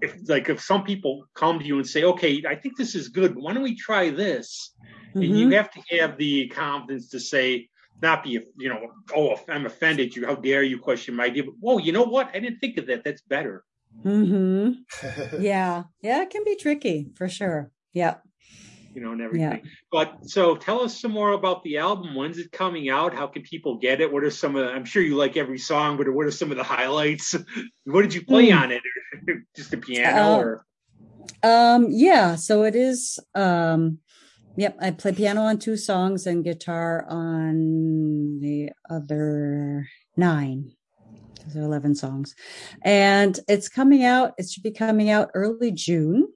[0.00, 3.08] if like if some people come to you and say okay i think this is
[3.08, 4.74] good why don't we try this
[5.10, 5.22] mm-hmm.
[5.22, 7.68] and you have to have the confidence to say
[8.00, 10.26] not be, you know, oh, I'm offended you.
[10.26, 11.44] How dare you question my idea?
[11.44, 12.30] But, whoa, you know what?
[12.34, 13.02] I didn't think of that.
[13.04, 13.64] That's better.
[14.04, 15.40] Mm-hmm.
[15.40, 15.84] yeah.
[16.02, 16.22] Yeah.
[16.22, 17.70] It can be tricky for sure.
[17.92, 18.16] Yeah.
[18.94, 19.60] you know, and everything.
[19.64, 19.70] Yeah.
[19.90, 22.14] But so tell us some more about the album.
[22.14, 23.14] When's it coming out?
[23.14, 24.12] How can people get it?
[24.12, 26.50] What are some of the, I'm sure you like every song, but what are some
[26.50, 27.34] of the highlights?
[27.84, 28.60] what did you play mm.
[28.60, 28.82] on it?
[29.56, 30.64] Just a piano uh, or?
[31.42, 33.98] Um, yeah, so it is, um,
[34.58, 39.86] Yep, I play piano on two songs and guitar on the other
[40.16, 40.72] nine.
[41.48, 42.34] Those are 11 songs.
[42.82, 46.28] And it's coming out, it should be coming out early June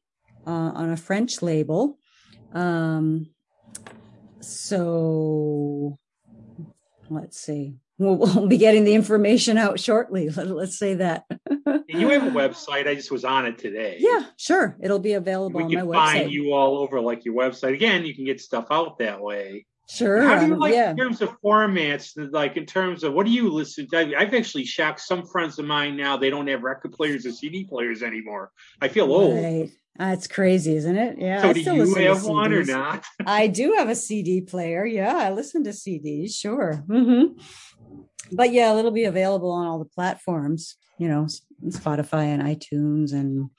[0.47, 1.99] uh, on a French label.
[2.53, 3.31] Um,
[4.41, 5.99] so
[7.11, 7.77] let's see.
[7.99, 10.29] We'll, we'll, be getting the information out shortly.
[10.37, 11.25] Let, us say that.
[11.89, 12.89] you have a website.
[12.89, 13.97] I just was on it today.
[14.01, 14.77] Yeah, sure.
[14.83, 16.13] It'll be available we on my website.
[16.13, 17.75] find you all over like your website.
[17.75, 19.67] Again, you can get stuff out that way.
[19.93, 20.23] Sure.
[20.23, 20.91] How do you um, like yeah.
[20.91, 22.13] in terms of formats?
[22.33, 23.87] Like in terms of what do you listen?
[23.89, 24.15] to?
[24.17, 26.17] I've actually shocked some friends of mine now.
[26.17, 28.51] They don't have record players or CD players anymore.
[28.81, 29.45] I feel old.
[29.45, 29.71] Right.
[29.97, 31.19] That's crazy, isn't it?
[31.19, 31.43] Yeah.
[31.43, 33.05] So I do you have one or not?
[33.27, 34.87] I do have a CD player.
[34.87, 36.33] Yeah, I listen to CDs.
[36.33, 36.83] Sure.
[36.89, 37.39] Mm-hmm.
[38.35, 40.77] But yeah, it'll be available on all the platforms.
[40.97, 41.27] You know,
[41.67, 43.51] Spotify and iTunes and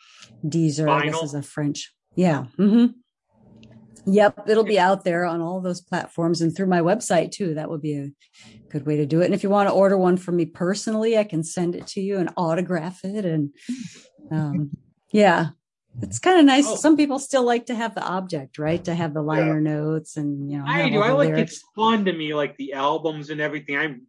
[0.44, 0.88] Deezer.
[0.88, 1.02] Vinyl.
[1.02, 1.94] I guess is a French.
[2.16, 2.46] Yeah.
[2.58, 3.00] Mm-hmm.
[4.06, 7.54] Yep, it'll be out there on all those platforms and through my website too.
[7.54, 8.12] That would be a
[8.70, 9.26] good way to do it.
[9.26, 12.02] And if you want to order one from me personally, I can send it to
[12.02, 13.26] you and autograph it.
[13.26, 13.52] And
[14.30, 14.72] um,
[15.12, 15.50] yeah,
[16.02, 16.66] it's kind of nice.
[16.68, 16.76] Oh.
[16.76, 18.84] Some people still like to have the object, right?
[18.84, 19.74] To have the liner yeah.
[19.74, 20.66] notes and you know.
[20.68, 21.02] I do.
[21.02, 21.54] I like lyrics.
[21.54, 23.78] it's fun to me, like the albums and everything.
[23.78, 24.08] I'm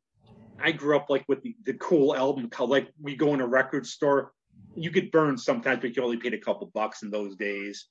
[0.62, 2.48] I grew up like with the, the cool album.
[2.58, 4.32] Like we go in a record store
[4.76, 7.86] you get burned sometimes, but you only paid a couple bucks in those days.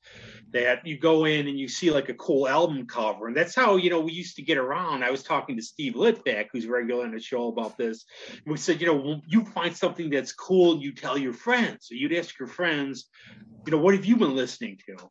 [0.51, 3.75] That you go in and you see like a cool album cover, and that's how
[3.75, 5.03] you know we used to get around.
[5.03, 8.05] I was talking to Steve Litvak, who's regular on the show about this.
[8.45, 11.87] We said, you know, you find something that's cool, you tell your friends.
[11.87, 13.05] So you'd ask your friends,
[13.65, 15.09] you know, what have you been listening to?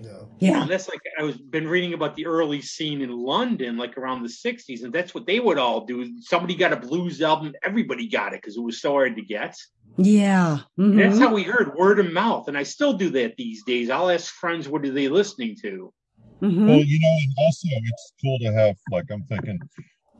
[0.00, 0.28] know.
[0.38, 0.62] Yeah.
[0.62, 4.22] And that's like I was been reading about the early scene in London, like around
[4.22, 6.20] the 60s, and that's what they would all do.
[6.20, 9.56] Somebody got a blues album, everybody got it because it was so hard to get.
[9.98, 10.60] Yeah.
[10.78, 10.96] Mm-hmm.
[10.96, 12.48] That's how we heard word of mouth.
[12.48, 13.90] And I still do that these days.
[13.90, 15.92] I'll ask friends what are they listening to?
[16.40, 16.68] Mm-hmm.
[16.68, 19.58] Well, you know, and also it's cool to have like I'm thinking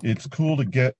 [0.02, 0.96] it's cool to get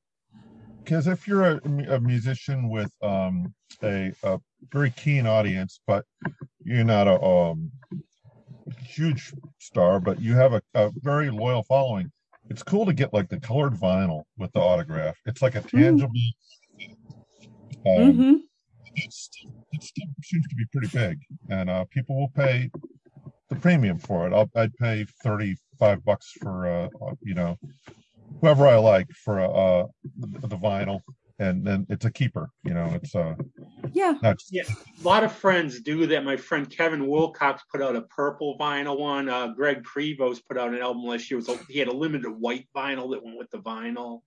[0.85, 3.53] because if you're a, a musician with um,
[3.83, 4.39] a, a,
[4.73, 6.05] very keen audience, but
[6.65, 7.71] you're not a um,
[8.83, 12.11] huge star, but you have a, a, very loyal following.
[12.49, 15.17] It's cool to get like the colored vinyl with the autograph.
[15.27, 15.71] It's like a mm.
[15.71, 16.13] tangible.
[17.87, 18.09] Mm.
[18.09, 18.48] Um,
[19.05, 19.31] It's,
[19.73, 21.19] it still seems to be pretty big,
[21.49, 22.71] and uh, people will pay
[23.49, 24.33] the premium for it.
[24.33, 27.59] I'll, I'd pay thirty-five bucks for uh, uh you know
[28.41, 29.87] whoever I like for uh,
[30.19, 31.01] the, the vinyl
[31.39, 32.51] and then it's a keeper.
[32.65, 33.35] You know, it's uh
[33.93, 34.15] yeah.
[34.51, 34.63] yeah.
[34.67, 36.25] A lot of friends do that.
[36.25, 39.29] My friend Kevin Wilcox put out a purple vinyl one.
[39.29, 41.41] Uh, Greg Prevost put out an album last year.
[41.41, 44.21] It was, he had a limited white vinyl that went with the vinyl.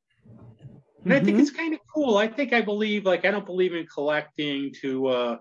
[1.04, 1.22] And mm-hmm.
[1.22, 1.40] I think mm-hmm.
[1.42, 2.18] it's kind of cool.
[2.18, 5.38] I think I believe like I don't believe in collecting to uh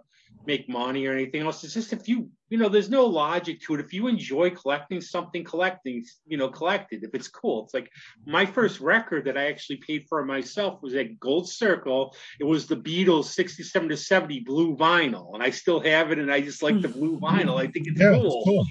[0.46, 1.62] make money or anything else.
[1.64, 3.80] It's just if you, you know, there's no logic to it.
[3.80, 7.04] If you enjoy collecting something, collecting, you know, collected.
[7.04, 7.90] If it's cool, it's like
[8.26, 12.14] my first record that I actually paid for myself was at Gold Circle.
[12.38, 16.18] It was the Beatles 67 to 70 blue vinyl, and I still have it.
[16.18, 17.60] And I just like the blue vinyl.
[17.60, 18.42] I think it's yeah, cool.
[18.46, 18.70] It's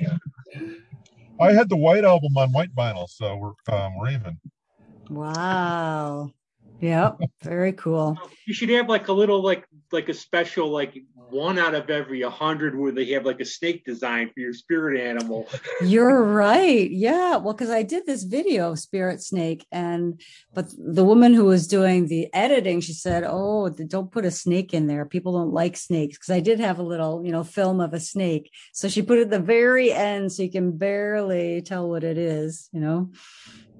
[0.57, 0.75] cool.
[1.39, 4.39] I had the white album on white vinyl, so we're um, we're even.
[5.09, 6.31] Wow.
[6.79, 7.11] Yeah,
[7.41, 8.17] very cool.
[8.45, 10.97] You should have like a little like like a special like
[11.29, 14.53] one out of every a hundred where they have like a snake design for your
[14.53, 15.47] spirit animal.
[15.81, 16.89] You're right.
[16.89, 17.37] Yeah.
[17.37, 20.21] Well, because I did this video of Spirit Snake, and
[20.53, 24.73] but the woman who was doing the editing, she said, "Oh, don't put a snake
[24.73, 25.05] in there.
[25.05, 27.99] People don't like snakes." Because I did have a little, you know, film of a
[27.99, 32.03] snake, so she put it at the very end, so you can barely tell what
[32.03, 32.69] it is.
[32.71, 33.11] You know.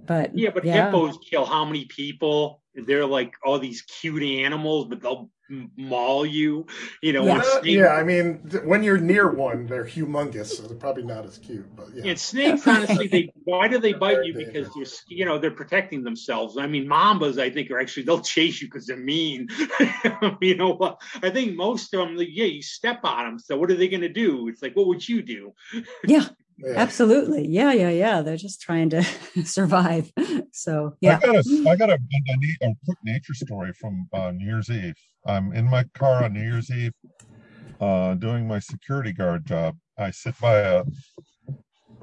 [0.09, 0.87] But yeah, but yeah.
[0.87, 2.63] hippos kill how many people?
[2.73, 5.29] They're like all these cute animals, but they'll
[5.77, 6.65] maul you.
[7.03, 7.43] You know, yeah.
[7.43, 7.89] Snake, yeah.
[7.89, 11.67] I mean, th- when you're near one, they're humongous, so they're probably not as cute.
[11.75, 14.33] But yeah, and snakes, honestly, they why do they bite you?
[14.33, 16.57] Because they're you know they're protecting themselves.
[16.57, 19.47] I mean, mambas, I think, are actually they'll chase you because they're mean.
[20.41, 23.37] you know, I think most of them, yeah, you step on them.
[23.37, 24.47] So what are they going to do?
[24.47, 25.53] It's like, what would you do?
[26.03, 26.25] Yeah.
[26.61, 26.73] Yeah.
[26.75, 27.47] Absolutely.
[27.47, 28.21] Yeah, yeah, yeah.
[28.21, 29.03] They're just trying to
[29.43, 30.11] survive.
[30.51, 31.19] So yeah.
[31.21, 34.69] I got a, I got a, a, a quick nature story from uh, New Year's
[34.69, 34.95] Eve.
[35.25, 36.91] I'm in my car on New Year's Eve,
[37.79, 39.77] uh, doing my security guard job.
[39.97, 40.83] I sit by a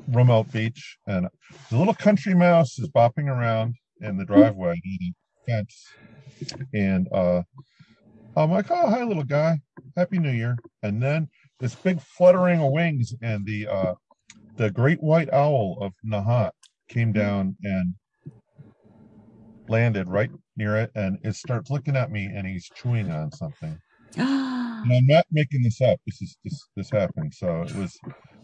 [0.09, 1.29] remote Beach, and
[1.71, 5.15] the little country mouse is bopping around in the driveway, eating
[5.47, 5.87] fence,
[6.73, 7.43] and uh,
[8.37, 9.59] I'm like, "Oh, hi, little guy.
[9.97, 11.29] Happy New Year!" And then
[11.59, 13.95] this big fluttering of wings, and the uh,
[14.57, 16.51] the great white owl of Nahat
[16.89, 17.19] came hmm.
[17.19, 17.95] down and
[19.69, 23.79] landed right near it, and it starts looking at me, and he's chewing on something.
[24.17, 25.99] and I'm not making this up.
[26.07, 27.35] This is this this happened.
[27.35, 27.99] So it was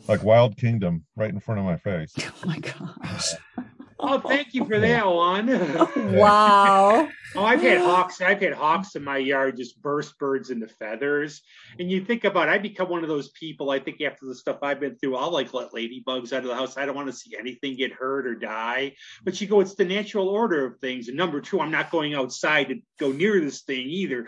[0.08, 2.12] like Wild Kingdom right in front of my face.
[2.44, 3.34] Oh my gosh.
[3.56, 3.62] Uh,
[4.04, 5.46] Oh, thank you for that one.
[6.16, 7.08] wow.
[7.36, 8.20] oh, I've had hawks.
[8.20, 11.40] I've had hawks in my yard just burst birds into feathers.
[11.78, 13.70] And you think about, it, I become one of those people.
[13.70, 16.56] I think after the stuff I've been through, I'll like let ladybugs out of the
[16.56, 16.76] house.
[16.76, 18.94] I don't want to see anything get hurt or die.
[19.22, 21.06] But you go, it's the natural order of things.
[21.06, 24.26] And number two, I'm not going outside to go near this thing either.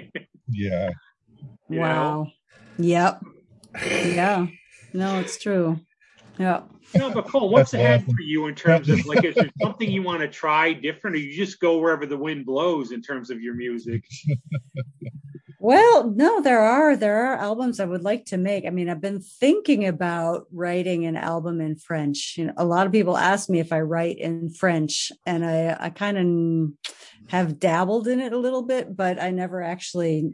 [0.48, 0.90] yeah.
[1.68, 2.24] Wow.
[2.24, 2.30] Know?
[2.78, 3.20] Yep.
[3.84, 4.46] Yeah.
[4.94, 5.80] No, it's true.
[6.38, 6.62] Yeah.
[6.92, 8.14] You know, but Cole, what's That's ahead awesome.
[8.14, 11.18] for you in terms of like, is there something you want to try different, or
[11.18, 14.04] you just go wherever the wind blows in terms of your music?
[15.58, 18.66] Well, no, there are there are albums I would like to make.
[18.66, 22.34] I mean, I've been thinking about writing an album in French.
[22.36, 25.76] You know, a lot of people ask me if I write in French, and I
[25.80, 26.92] I kind of
[27.30, 30.30] have dabbled in it a little bit, but I never actually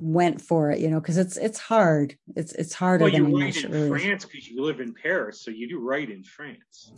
[0.00, 2.16] went for it, you know, because it's it's hard.
[2.34, 3.88] It's it's harder well, than you write in really.
[3.88, 6.92] France because you live in Paris, so you do write in France.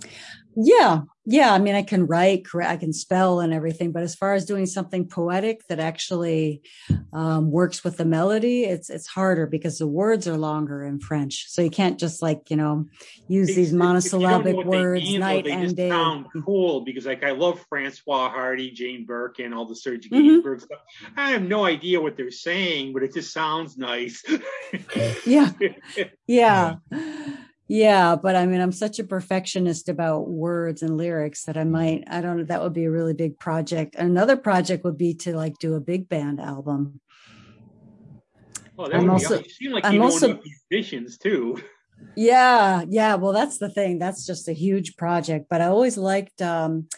[0.54, 1.52] Yeah, yeah.
[1.52, 3.92] I mean, I can write, I can spell, and everything.
[3.92, 6.62] But as far as doing something poetic that actually
[7.12, 11.46] um, works with the melody, it's it's harder because the words are longer in French.
[11.48, 12.86] So you can't just like you know
[13.28, 15.88] use it's, these monosyllabic words mean, night though, and day.
[15.88, 20.58] Sound cool because like I love Françoise Hardy, Jane Birkin, all the Serge mm-hmm.
[20.58, 20.80] stuff.
[21.16, 22.61] I have no idea what they're saying
[22.92, 24.22] but it just sounds nice.
[25.26, 25.50] yeah.
[26.26, 26.74] Yeah.
[27.68, 32.04] Yeah, but I mean, I'm such a perfectionist about words and lyrics that I might,
[32.06, 33.94] I don't know, that would be a really big project.
[33.94, 37.00] Another project would be to like do a big band album.
[38.76, 40.38] Well, that I'm would also, be, you seem like I'm also,
[40.70, 41.62] musicians too.
[42.14, 43.14] Yeah, yeah.
[43.14, 43.98] Well, that's the thing.
[43.98, 45.46] That's just a huge project.
[45.48, 46.88] But I always liked um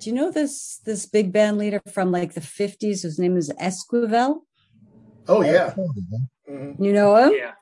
[0.00, 3.50] do you know this this big band leader from like the 50s whose name is
[3.60, 4.40] Esquivel?
[5.28, 5.74] Oh yeah.
[6.48, 6.82] Mm-hmm.
[6.82, 7.32] You know him?
[7.34, 7.52] Yeah.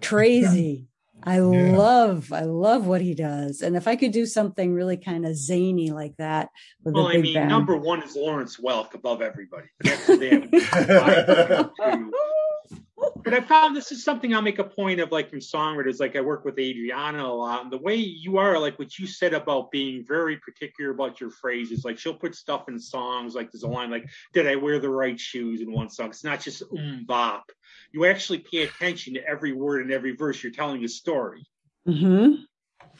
[0.00, 0.88] Crazy.
[1.24, 1.76] I yeah.
[1.76, 3.62] love, I love what he does.
[3.62, 6.48] And if I could do something really kind of zany like that
[6.82, 7.48] with well, a big I mean, band.
[7.48, 9.68] number one is Lawrence Welk above everybody.
[13.24, 16.00] but I found this is something I'll make a point of, like from songwriters.
[16.00, 19.06] Like I work with Adriana a lot, and the way you are, like what you
[19.06, 21.84] said about being very particular about your phrases.
[21.84, 23.34] Like she'll put stuff in songs.
[23.34, 26.08] Like there's a line like, "Did I wear the right shoes?" in one song.
[26.08, 27.50] It's not just um bop.
[27.92, 30.42] You actually pay attention to every word and every verse.
[30.42, 31.46] You're telling a story.
[31.86, 32.34] Hmm.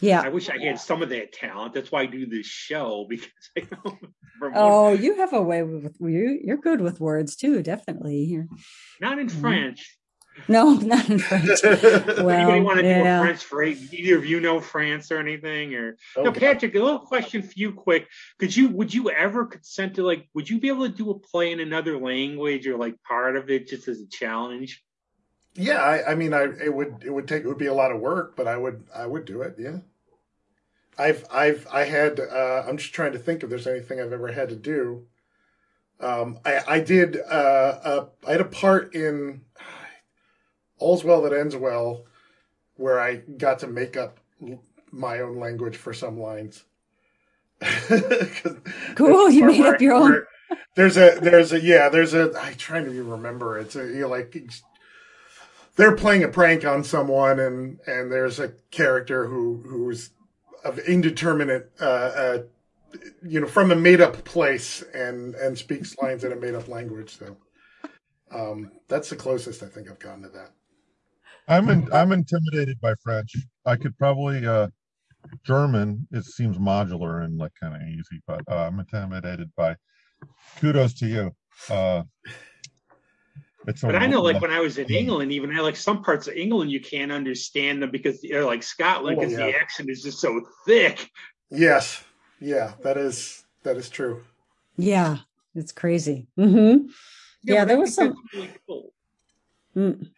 [0.02, 0.20] Yeah.
[0.20, 1.74] I wish I had some of that talent.
[1.74, 3.98] That's why I do this show because I know.
[4.54, 6.40] Oh, one, you have a way with you.
[6.42, 8.42] You're good with words too, definitely.
[9.00, 9.40] Not in mm-hmm.
[9.40, 9.98] French.
[10.48, 11.62] No, not in French.
[11.62, 13.18] well, Anybody want to yeah.
[13.18, 13.94] do a French phrase?
[13.94, 15.74] Either of you know France or anything?
[15.74, 16.24] Or okay.
[16.24, 18.08] no, Patrick, a little question for you, quick.
[18.38, 20.28] Could you would you ever consent to like?
[20.34, 23.50] Would you be able to do a play in another language or like part of
[23.50, 24.82] it just as a challenge?
[25.54, 27.92] Yeah, I, I mean, I it would it would take it would be a lot
[27.92, 29.56] of work, but I would I would do it.
[29.58, 29.78] Yeah.
[30.98, 34.32] I've I've I had uh, I'm just trying to think if there's anything I've ever
[34.32, 35.06] had to do.
[36.00, 39.42] Um, I I did uh, uh, I had a part in
[40.78, 42.04] All's Well That Ends Well,
[42.76, 44.18] where I got to make up
[44.90, 46.64] my own language for some lines.
[48.96, 50.22] cool, you made up your own.
[50.74, 54.08] There's a there's a yeah there's a I'm trying to remember it's a you know,
[54.08, 54.36] like
[55.76, 60.10] they're playing a prank on someone and and there's a character who who's
[60.64, 62.38] of indeterminate uh, uh
[63.22, 66.68] you know from a made up place and and speaks lines in a made up
[66.68, 67.36] language so
[68.32, 70.50] um that's the closest I think I've gotten to that.
[71.48, 73.34] I'm in, I'm intimidated by French.
[73.66, 74.68] I could probably uh,
[75.44, 76.06] German.
[76.12, 79.76] It seems modular and like kind of easy, but uh, I'm intimidated by.
[80.60, 81.30] Kudos to you.
[81.68, 82.02] Uh,
[83.66, 86.26] it's but I know, like when I was in England, even I like some parts
[86.26, 89.46] of England you can't understand them because they're like Scotland, because oh, yeah.
[89.46, 91.10] the accent is just so thick.
[91.50, 92.02] Yes,
[92.40, 94.24] yeah, that is that is true.
[94.76, 95.18] Yeah,
[95.54, 96.28] it's crazy.
[96.38, 96.86] Mm-hmm.
[97.44, 98.14] Yeah, yeah there was some.
[98.34, 98.92] Really cool.
[99.76, 100.08] Mm.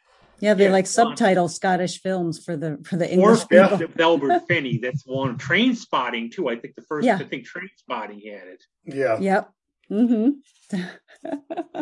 [0.40, 3.44] Yeah, they yeah, like subtitle Scottish films for the for the English.
[3.44, 3.86] Or people.
[3.94, 4.78] Velvet Finney.
[4.78, 5.38] That's one.
[5.38, 6.48] Trainspotting too.
[6.48, 7.06] I think the first.
[7.06, 7.16] Yeah.
[7.16, 8.64] I think Trainspotting had it.
[8.84, 9.18] Yeah.
[9.18, 9.50] Yep.
[9.90, 10.80] Mm-hmm.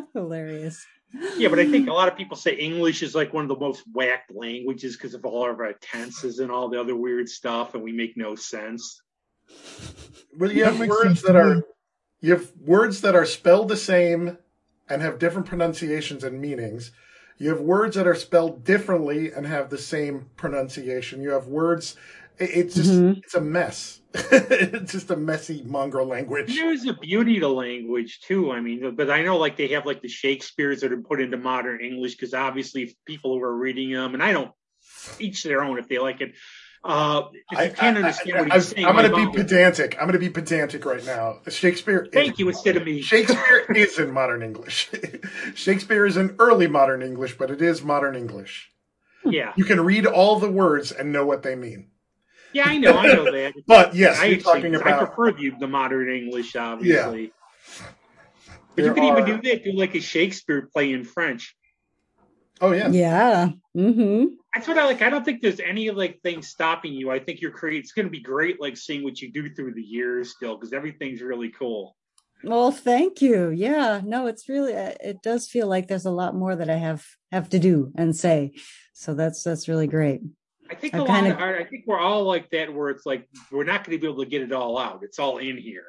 [0.13, 0.85] Hilarious.
[1.37, 3.59] Yeah, but I think a lot of people say English is like one of the
[3.59, 7.75] most whacked languages because of all of our tenses and all the other weird stuff,
[7.75, 9.03] and we make no sense.
[10.39, 11.63] Well, you have words that are
[12.21, 14.39] you have words that are spelled the same
[14.89, 16.93] and have different pronunciations and meanings
[17.39, 21.23] You have words that are spelled differently and have the same pronunciation.
[21.23, 21.97] You have words.
[22.45, 23.21] It's just mm-hmm.
[23.23, 24.01] it's a mess.
[24.15, 26.55] it's just a messy mongrel language.
[26.55, 28.53] There's a beauty to language too.
[28.53, 31.37] I mean, but I know like they have like the Shakespeare's that are put into
[31.37, 34.53] modern English because obviously people who are reading them, and I don't
[35.19, 36.35] each their own if they like it.
[36.85, 39.95] Uh, if you can't understand I, I, what he's saying, I'm going to be pedantic.
[39.95, 41.39] I'm going to be pedantic right now.
[41.49, 42.09] Shakespeare.
[42.13, 43.01] Thank is, you instead of me.
[43.03, 44.91] Shakespeare is in modern English.
[45.55, 48.73] Shakespeare is in early modern English, but it is modern English.
[49.25, 49.53] Yeah.
[49.57, 51.89] You can read all the words and know what they mean.
[52.53, 53.55] Yeah, I know, I know that.
[53.67, 55.03] but yes, I, you're talking about.
[55.03, 57.23] I prefer the, the modern English, obviously.
[57.23, 57.87] Yeah.
[58.75, 59.19] But there you can are...
[59.19, 61.57] even do that, do like a Shakespeare play in French.
[62.61, 62.89] Oh yeah.
[62.89, 63.49] Yeah.
[63.77, 64.35] Mm-hmm.
[64.55, 65.03] That's what I like.
[65.03, 67.11] I don't think there's any like thing stopping you.
[67.11, 67.81] I think you're creating.
[67.81, 70.73] It's going to be great, like seeing what you do through the years still, because
[70.73, 71.97] everything's really cool.
[72.45, 73.51] Well, thank you.
[73.51, 74.77] Yeah, no, it's really.
[74.77, 77.93] Uh, it does feel like there's a lot more that I have have to do
[77.97, 78.53] and say.
[78.93, 80.21] So that's that's really great.
[80.73, 83.65] I think a lot of, I think we're all like that, where it's like we're
[83.65, 85.03] not going to be able to get it all out.
[85.03, 85.85] It's all in here.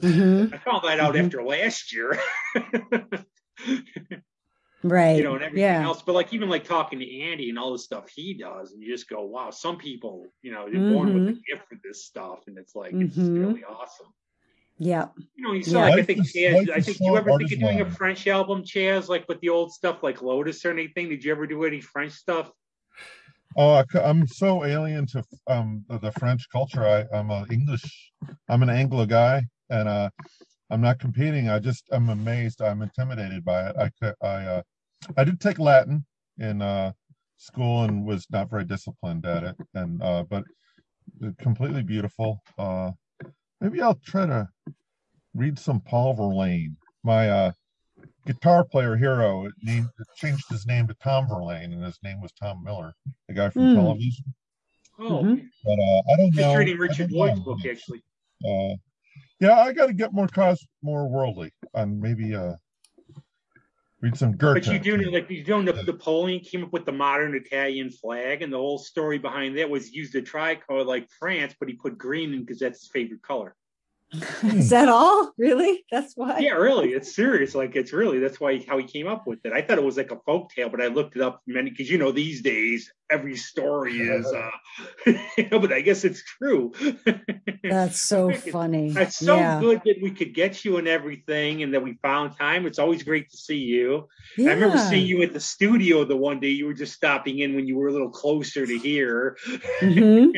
[0.00, 0.54] Mm-hmm.
[0.54, 1.24] I found that out mm-hmm.
[1.24, 2.18] after last year.
[4.84, 5.16] right?
[5.16, 5.82] You know, and everything yeah.
[5.82, 6.02] else.
[6.02, 8.88] But like even like talking to Andy and all the stuff he does, and you
[8.88, 10.92] just go, wow, some people, you know, they're mm-hmm.
[10.92, 11.40] born with a mm-hmm.
[11.50, 13.44] gift for this stuff, and it's like it's mm-hmm.
[13.44, 14.06] really awesome.
[14.78, 15.08] Yeah.
[15.36, 15.90] You know, you saw yeah.
[15.90, 19.08] like I think Chaz, I think you ever think of doing a French album, Chaz,
[19.08, 21.08] like with the old stuff like Lotus or anything?
[21.08, 22.50] Did you ever do any French stuff?
[23.56, 26.84] Oh, I'm so alien to um, the French culture.
[26.84, 28.12] I, I'm an English,
[28.48, 30.10] I'm an Anglo guy, and uh,
[30.70, 31.48] I'm not competing.
[31.48, 32.62] I just I'm amazed.
[32.62, 33.76] I'm intimidated by it.
[33.76, 34.62] I I uh,
[35.16, 36.04] I did take Latin
[36.38, 36.92] in uh,
[37.36, 40.44] school and was not very disciplined at it, and uh, but
[41.38, 42.40] completely beautiful.
[42.56, 42.92] Uh,
[43.60, 44.48] maybe I'll try to
[45.34, 46.76] read some Paul Verlaine.
[47.04, 47.52] My uh,
[48.26, 52.62] guitar player hero named changed his name to Tom Verlaine, and his name was Tom
[52.62, 52.94] Miller,
[53.28, 53.74] the guy from mm.
[53.74, 54.24] television.
[54.98, 55.44] Oh, mm-hmm.
[55.64, 56.54] but uh, I don't know.
[56.54, 58.02] reading Richard Lloyd's book actually.
[58.46, 58.76] Uh,
[59.40, 62.54] yeah, I got to get more cos more worldly and maybe uh
[64.02, 64.54] read some Goethe.
[64.54, 67.90] But you do know, like you know, the Napoleon came up with the modern Italian
[67.90, 71.74] flag, and the whole story behind that was used a tricolor like France, but he
[71.74, 73.54] put green in because that's his favorite color.
[74.42, 75.32] Is that all?
[75.38, 75.84] Really?
[75.90, 76.38] That's why?
[76.38, 76.90] Yeah, really.
[76.90, 77.54] It's serious.
[77.54, 79.52] Like it's really that's why how he came up with it.
[79.52, 81.90] I thought it was like a folk tale, but I looked it up many because
[81.90, 84.50] you know these days every story is uh
[85.36, 86.72] you know, but I guess it's true.
[87.62, 88.90] That's so funny.
[88.90, 89.60] that's so yeah.
[89.60, 92.66] good that we could get you and everything and that we found time.
[92.66, 94.08] It's always great to see you.
[94.36, 94.50] Yeah.
[94.50, 97.54] I remember seeing you at the studio the one day you were just stopping in
[97.54, 99.36] when you were a little closer to here.
[99.80, 100.30] Mm-hmm.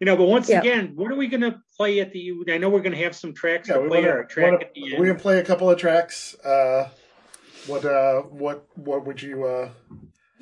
[0.00, 0.58] you know, but once yeah.
[0.58, 3.68] again, what are we gonna play at the I know we're gonna have some tracks
[3.68, 5.00] to play wanna, track wanna, at the end.
[5.00, 6.34] We're gonna play a couple of tracks.
[6.44, 6.88] Uh
[7.66, 9.70] what uh what what would you uh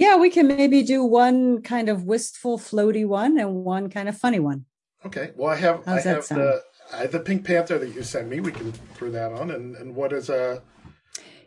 [0.00, 4.16] yeah, we can maybe do one kind of wistful, floaty one and one kind of
[4.16, 4.64] funny one.
[5.04, 5.32] Okay.
[5.36, 6.40] Well, I have How's I have sound?
[6.40, 6.62] the
[6.94, 8.40] I have the Pink Panther that you sent me.
[8.40, 9.50] We can throw that on.
[9.50, 10.60] And and what is uh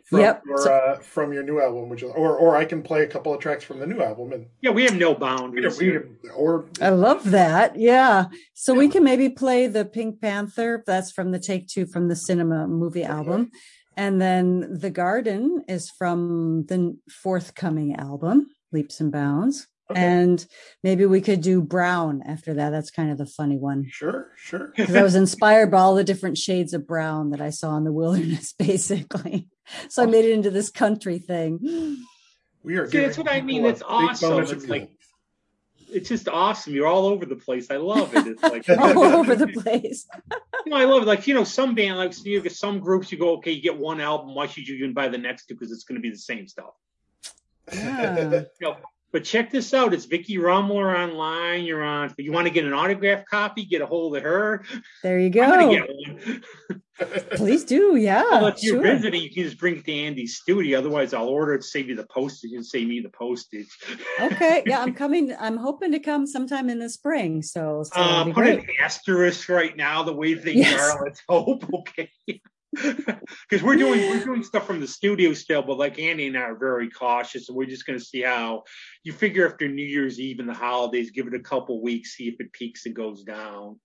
[0.04, 0.42] from yep.
[0.46, 3.34] your so, uh, from your new album, which or or I can play a couple
[3.34, 4.32] of tracks from the new album.
[4.32, 5.76] And yeah, we have no boundaries.
[5.80, 5.98] We,
[6.36, 7.76] or I love that.
[7.76, 8.78] Yeah, so yeah.
[8.78, 10.84] we can maybe play the Pink Panther.
[10.86, 13.10] That's from the Take Two from the Cinema movie okay.
[13.10, 13.50] album,
[13.96, 19.68] and then The Garden is from the forthcoming album, Leaps and Bounds.
[19.90, 20.00] Okay.
[20.00, 20.46] And
[20.82, 22.70] maybe we could do brown after that.
[22.70, 23.86] That's kind of the funny one.
[23.90, 24.72] Sure, sure.
[24.76, 27.84] Because I was inspired by all the different shades of brown that I saw in
[27.84, 29.48] the wilderness, basically.
[29.90, 31.98] So I made it into this country thing.
[32.62, 32.90] We are.
[32.90, 33.66] See, that's what I mean.
[33.66, 34.42] It's awesome.
[34.42, 34.90] It's like
[35.94, 36.74] it's just awesome.
[36.74, 37.70] You're all over the place.
[37.70, 38.26] I love it.
[38.26, 40.06] It's like all oh, over the place.
[40.66, 41.06] you know, I love it.
[41.06, 43.12] Like you know, some band like you get some groups.
[43.12, 44.34] You go, okay, you get one album.
[44.34, 45.54] Why should you even buy the next two?
[45.54, 46.74] Because it's going to be the same stuff.
[47.72, 48.30] Yeah.
[48.60, 48.76] you know,
[49.14, 49.94] but check this out.
[49.94, 51.62] It's Vicki Rummler online.
[51.62, 52.12] You're on.
[52.18, 53.64] You want to get an autograph copy?
[53.64, 54.64] Get a hold of her.
[55.04, 55.86] There you go.
[57.36, 57.94] Please do.
[57.94, 58.24] Yeah.
[58.24, 58.94] Well, if you're sure.
[58.94, 60.80] visiting, you can just bring it to Andy's studio.
[60.80, 63.68] Otherwise, I'll order it save you the postage and save me the postage.
[64.20, 64.64] okay.
[64.66, 65.32] Yeah, I'm coming.
[65.38, 67.40] I'm hoping to come sometime in the spring.
[67.42, 68.58] So, so uh, put great.
[68.58, 70.02] an asterisk right now.
[70.02, 70.90] The way things yes.
[70.90, 71.04] are.
[71.04, 71.72] Let's hope.
[71.72, 72.10] Okay
[73.48, 76.42] because we're doing we're doing stuff from the studio still, but like Andy and I
[76.42, 78.64] are very cautious, and we're just going to see how
[79.02, 82.28] you figure after New Year's Eve and the holidays, give it a couple weeks, see
[82.28, 83.78] if it peaks and goes down.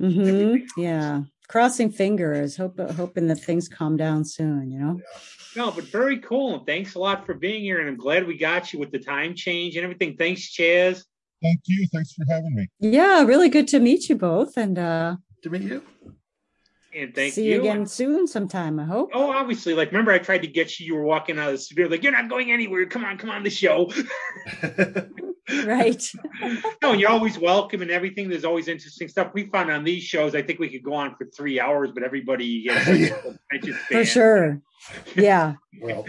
[0.00, 0.80] Mm-hmm.
[0.80, 4.70] Yeah, crossing fingers, hope, hoping that things calm down soon.
[4.70, 5.00] You know.
[5.00, 5.20] Yeah.
[5.56, 8.36] No, but very cool, and thanks a lot for being here, and I'm glad we
[8.36, 10.16] got you with the time change and everything.
[10.16, 11.02] Thanks, Chaz.
[11.42, 11.86] Thank you.
[11.92, 12.68] Thanks for having me.
[12.78, 15.82] Yeah, really good to meet you both, and uh to meet you.
[16.96, 19.10] And thank See you again soon sometime, I hope.
[19.12, 19.74] Oh, obviously.
[19.74, 20.86] Like, remember, I tried to get you.
[20.86, 22.86] You were walking out of the studio, like, you're not going anywhere.
[22.86, 23.92] Come on, come on the show.
[25.64, 26.02] right.
[26.82, 28.28] no, and you're always welcome and everything.
[28.28, 29.32] There's always interesting stuff.
[29.34, 32.02] We found on these shows, I think we could go on for three hours, but
[32.02, 33.12] everybody gets
[33.90, 34.60] For sure.
[35.16, 35.54] Yeah.
[35.80, 36.04] well,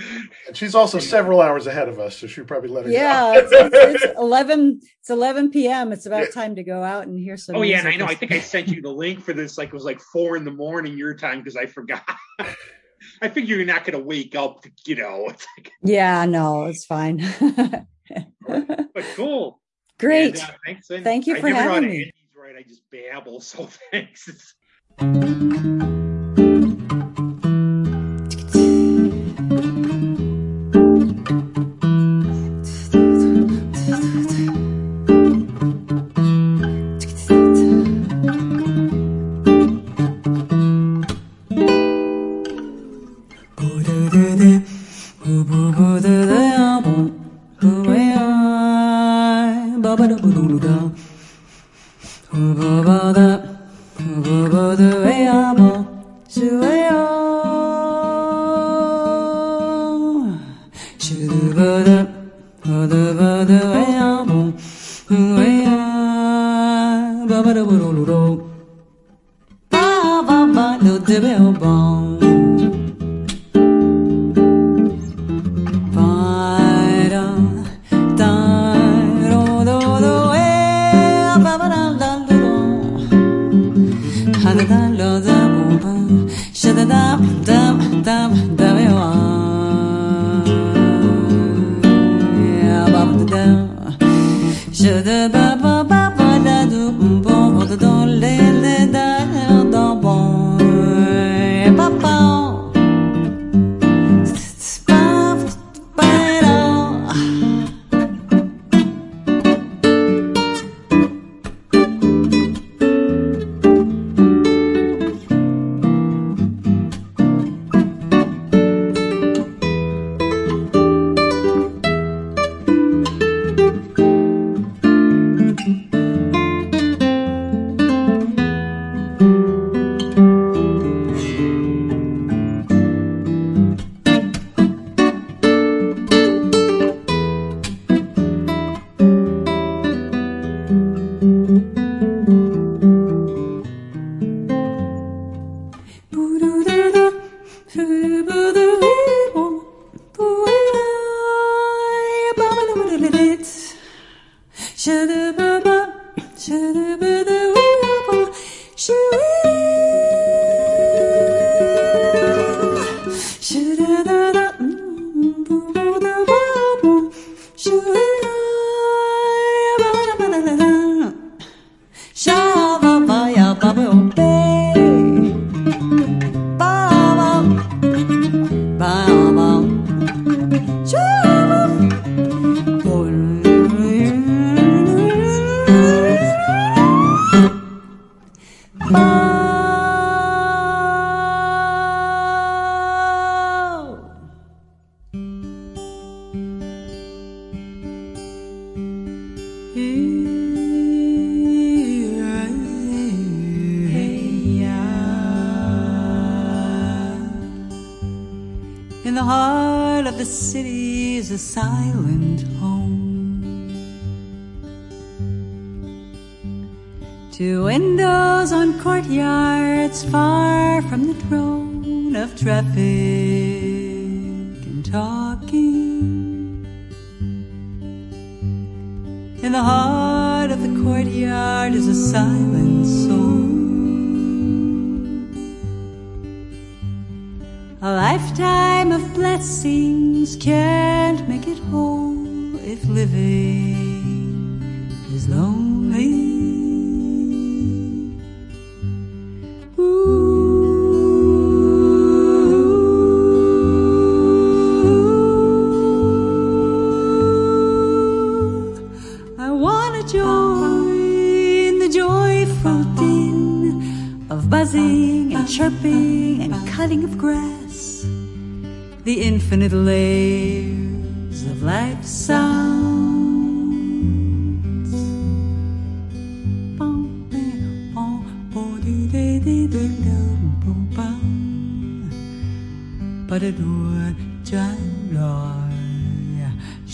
[0.47, 3.51] and she's also several hours ahead of us, so she probably let her Yeah, it's,
[3.51, 5.91] it's, it's, 11 it's 11 p.m.
[5.91, 8.05] It's about time to go out and hear some Oh yeah, and I know.
[8.05, 10.45] I think I sent you the link for this like it was like 4 in
[10.45, 12.03] the morning your time because I forgot.
[13.21, 15.23] I figure you're not going to wake up, you know.
[15.27, 15.71] Like...
[15.83, 17.23] Yeah, no, it's fine.
[18.47, 19.61] But cool.
[19.99, 20.35] Great.
[20.35, 20.89] And, uh, thanks.
[20.89, 22.11] And Thank you for having me.
[22.35, 23.39] Right, I just babble.
[23.41, 24.53] So thanks.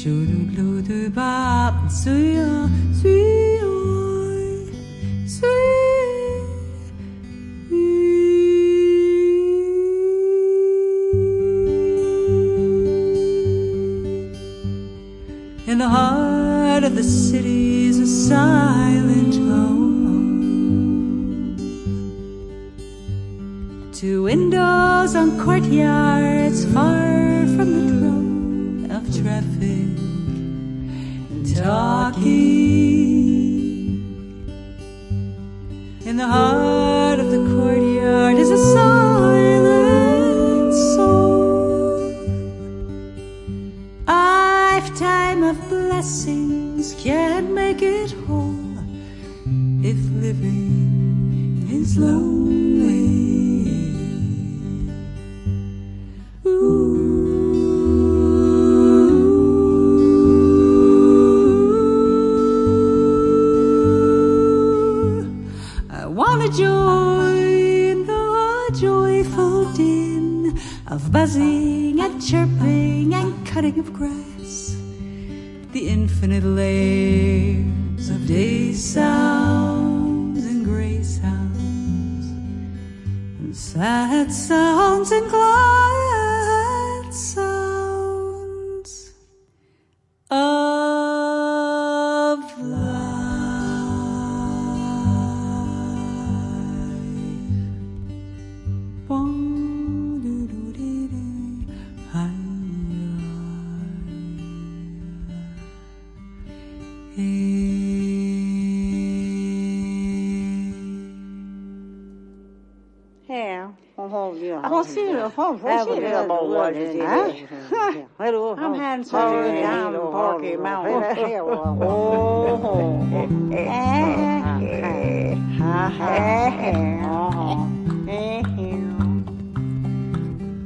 [0.04, 3.53] Shuru gludu ba suya suya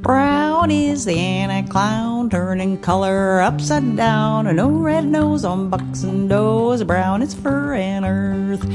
[0.08, 4.48] Brown is the anti clown, turning color upside down.
[4.48, 6.84] A no red nose on bucks and does.
[6.84, 8.66] Brown is fur and earth.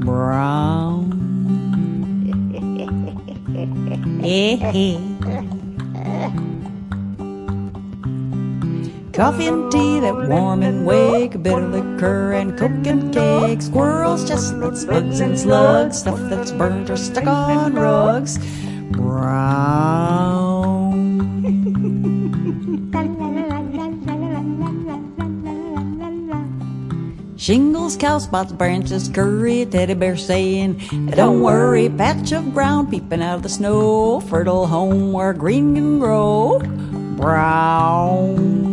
[0.00, 1.10] Brown.
[4.22, 5.11] Hey, hey.
[9.12, 13.60] Coffee and tea that warm and wake, a bit of liquor and coke and cake,
[13.60, 18.38] squirrels, chestnuts, bugs and slugs, stuff that's burnt or stuck on rugs.
[18.92, 20.32] Brown.
[27.36, 30.80] Shingles, cow spots, branches, curry, teddy bear saying,
[31.10, 35.98] Don't worry, patch of ground peeping out of the snow, fertile home where green can
[35.98, 36.60] grow.
[37.16, 38.71] Brown.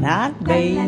[0.00, 0.78] Not big.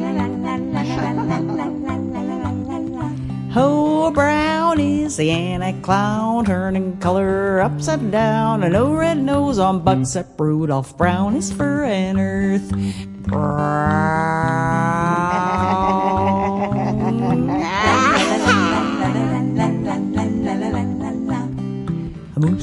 [3.54, 8.62] Oh, brown is the Anna clown, turning color upside down.
[8.62, 12.72] And no red nose on bucks up Rudolph Brown is fur and earth.
[13.30, 14.71] A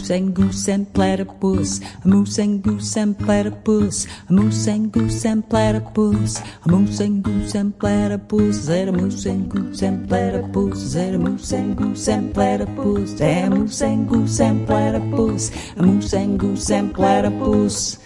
[0.10, 5.26] moose and goose and platypus, a moose and goose and platypus, a moose and goose
[5.26, 11.18] and platypus, a moose and goose and platypus, a moose and goose and platypus, a
[11.20, 16.72] moose and goose and platypus, a moose and goose and platypus, a moose and goose
[16.72, 18.00] and platypus.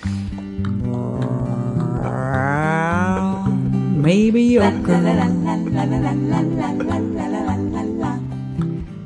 [3.95, 5.23] Maybe ochre.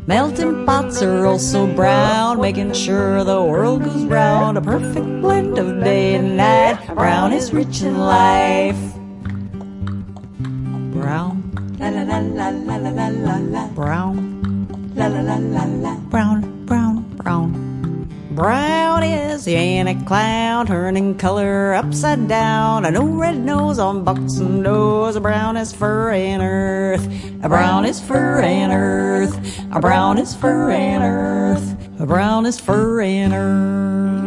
[0.08, 4.58] Melting pots are also brown, making sure the world goes round.
[4.58, 6.80] A perfect blend of day and night.
[6.96, 8.80] Brown is rich in life.
[10.96, 11.44] Brown.
[11.78, 13.68] La la la la la la la la.
[13.76, 14.96] Brown.
[14.96, 15.96] La la la la la.
[16.08, 17.67] Brown, brown, brown.
[18.38, 22.86] Brown is the Anna clown, turning color upside down.
[22.86, 24.04] A no red nose on
[24.38, 25.16] and does.
[25.16, 27.04] A brown is fur and earth.
[27.44, 29.66] A brown is fur and earth.
[29.72, 32.00] A brown is fur and earth.
[32.00, 34.18] A brown is fur and earth.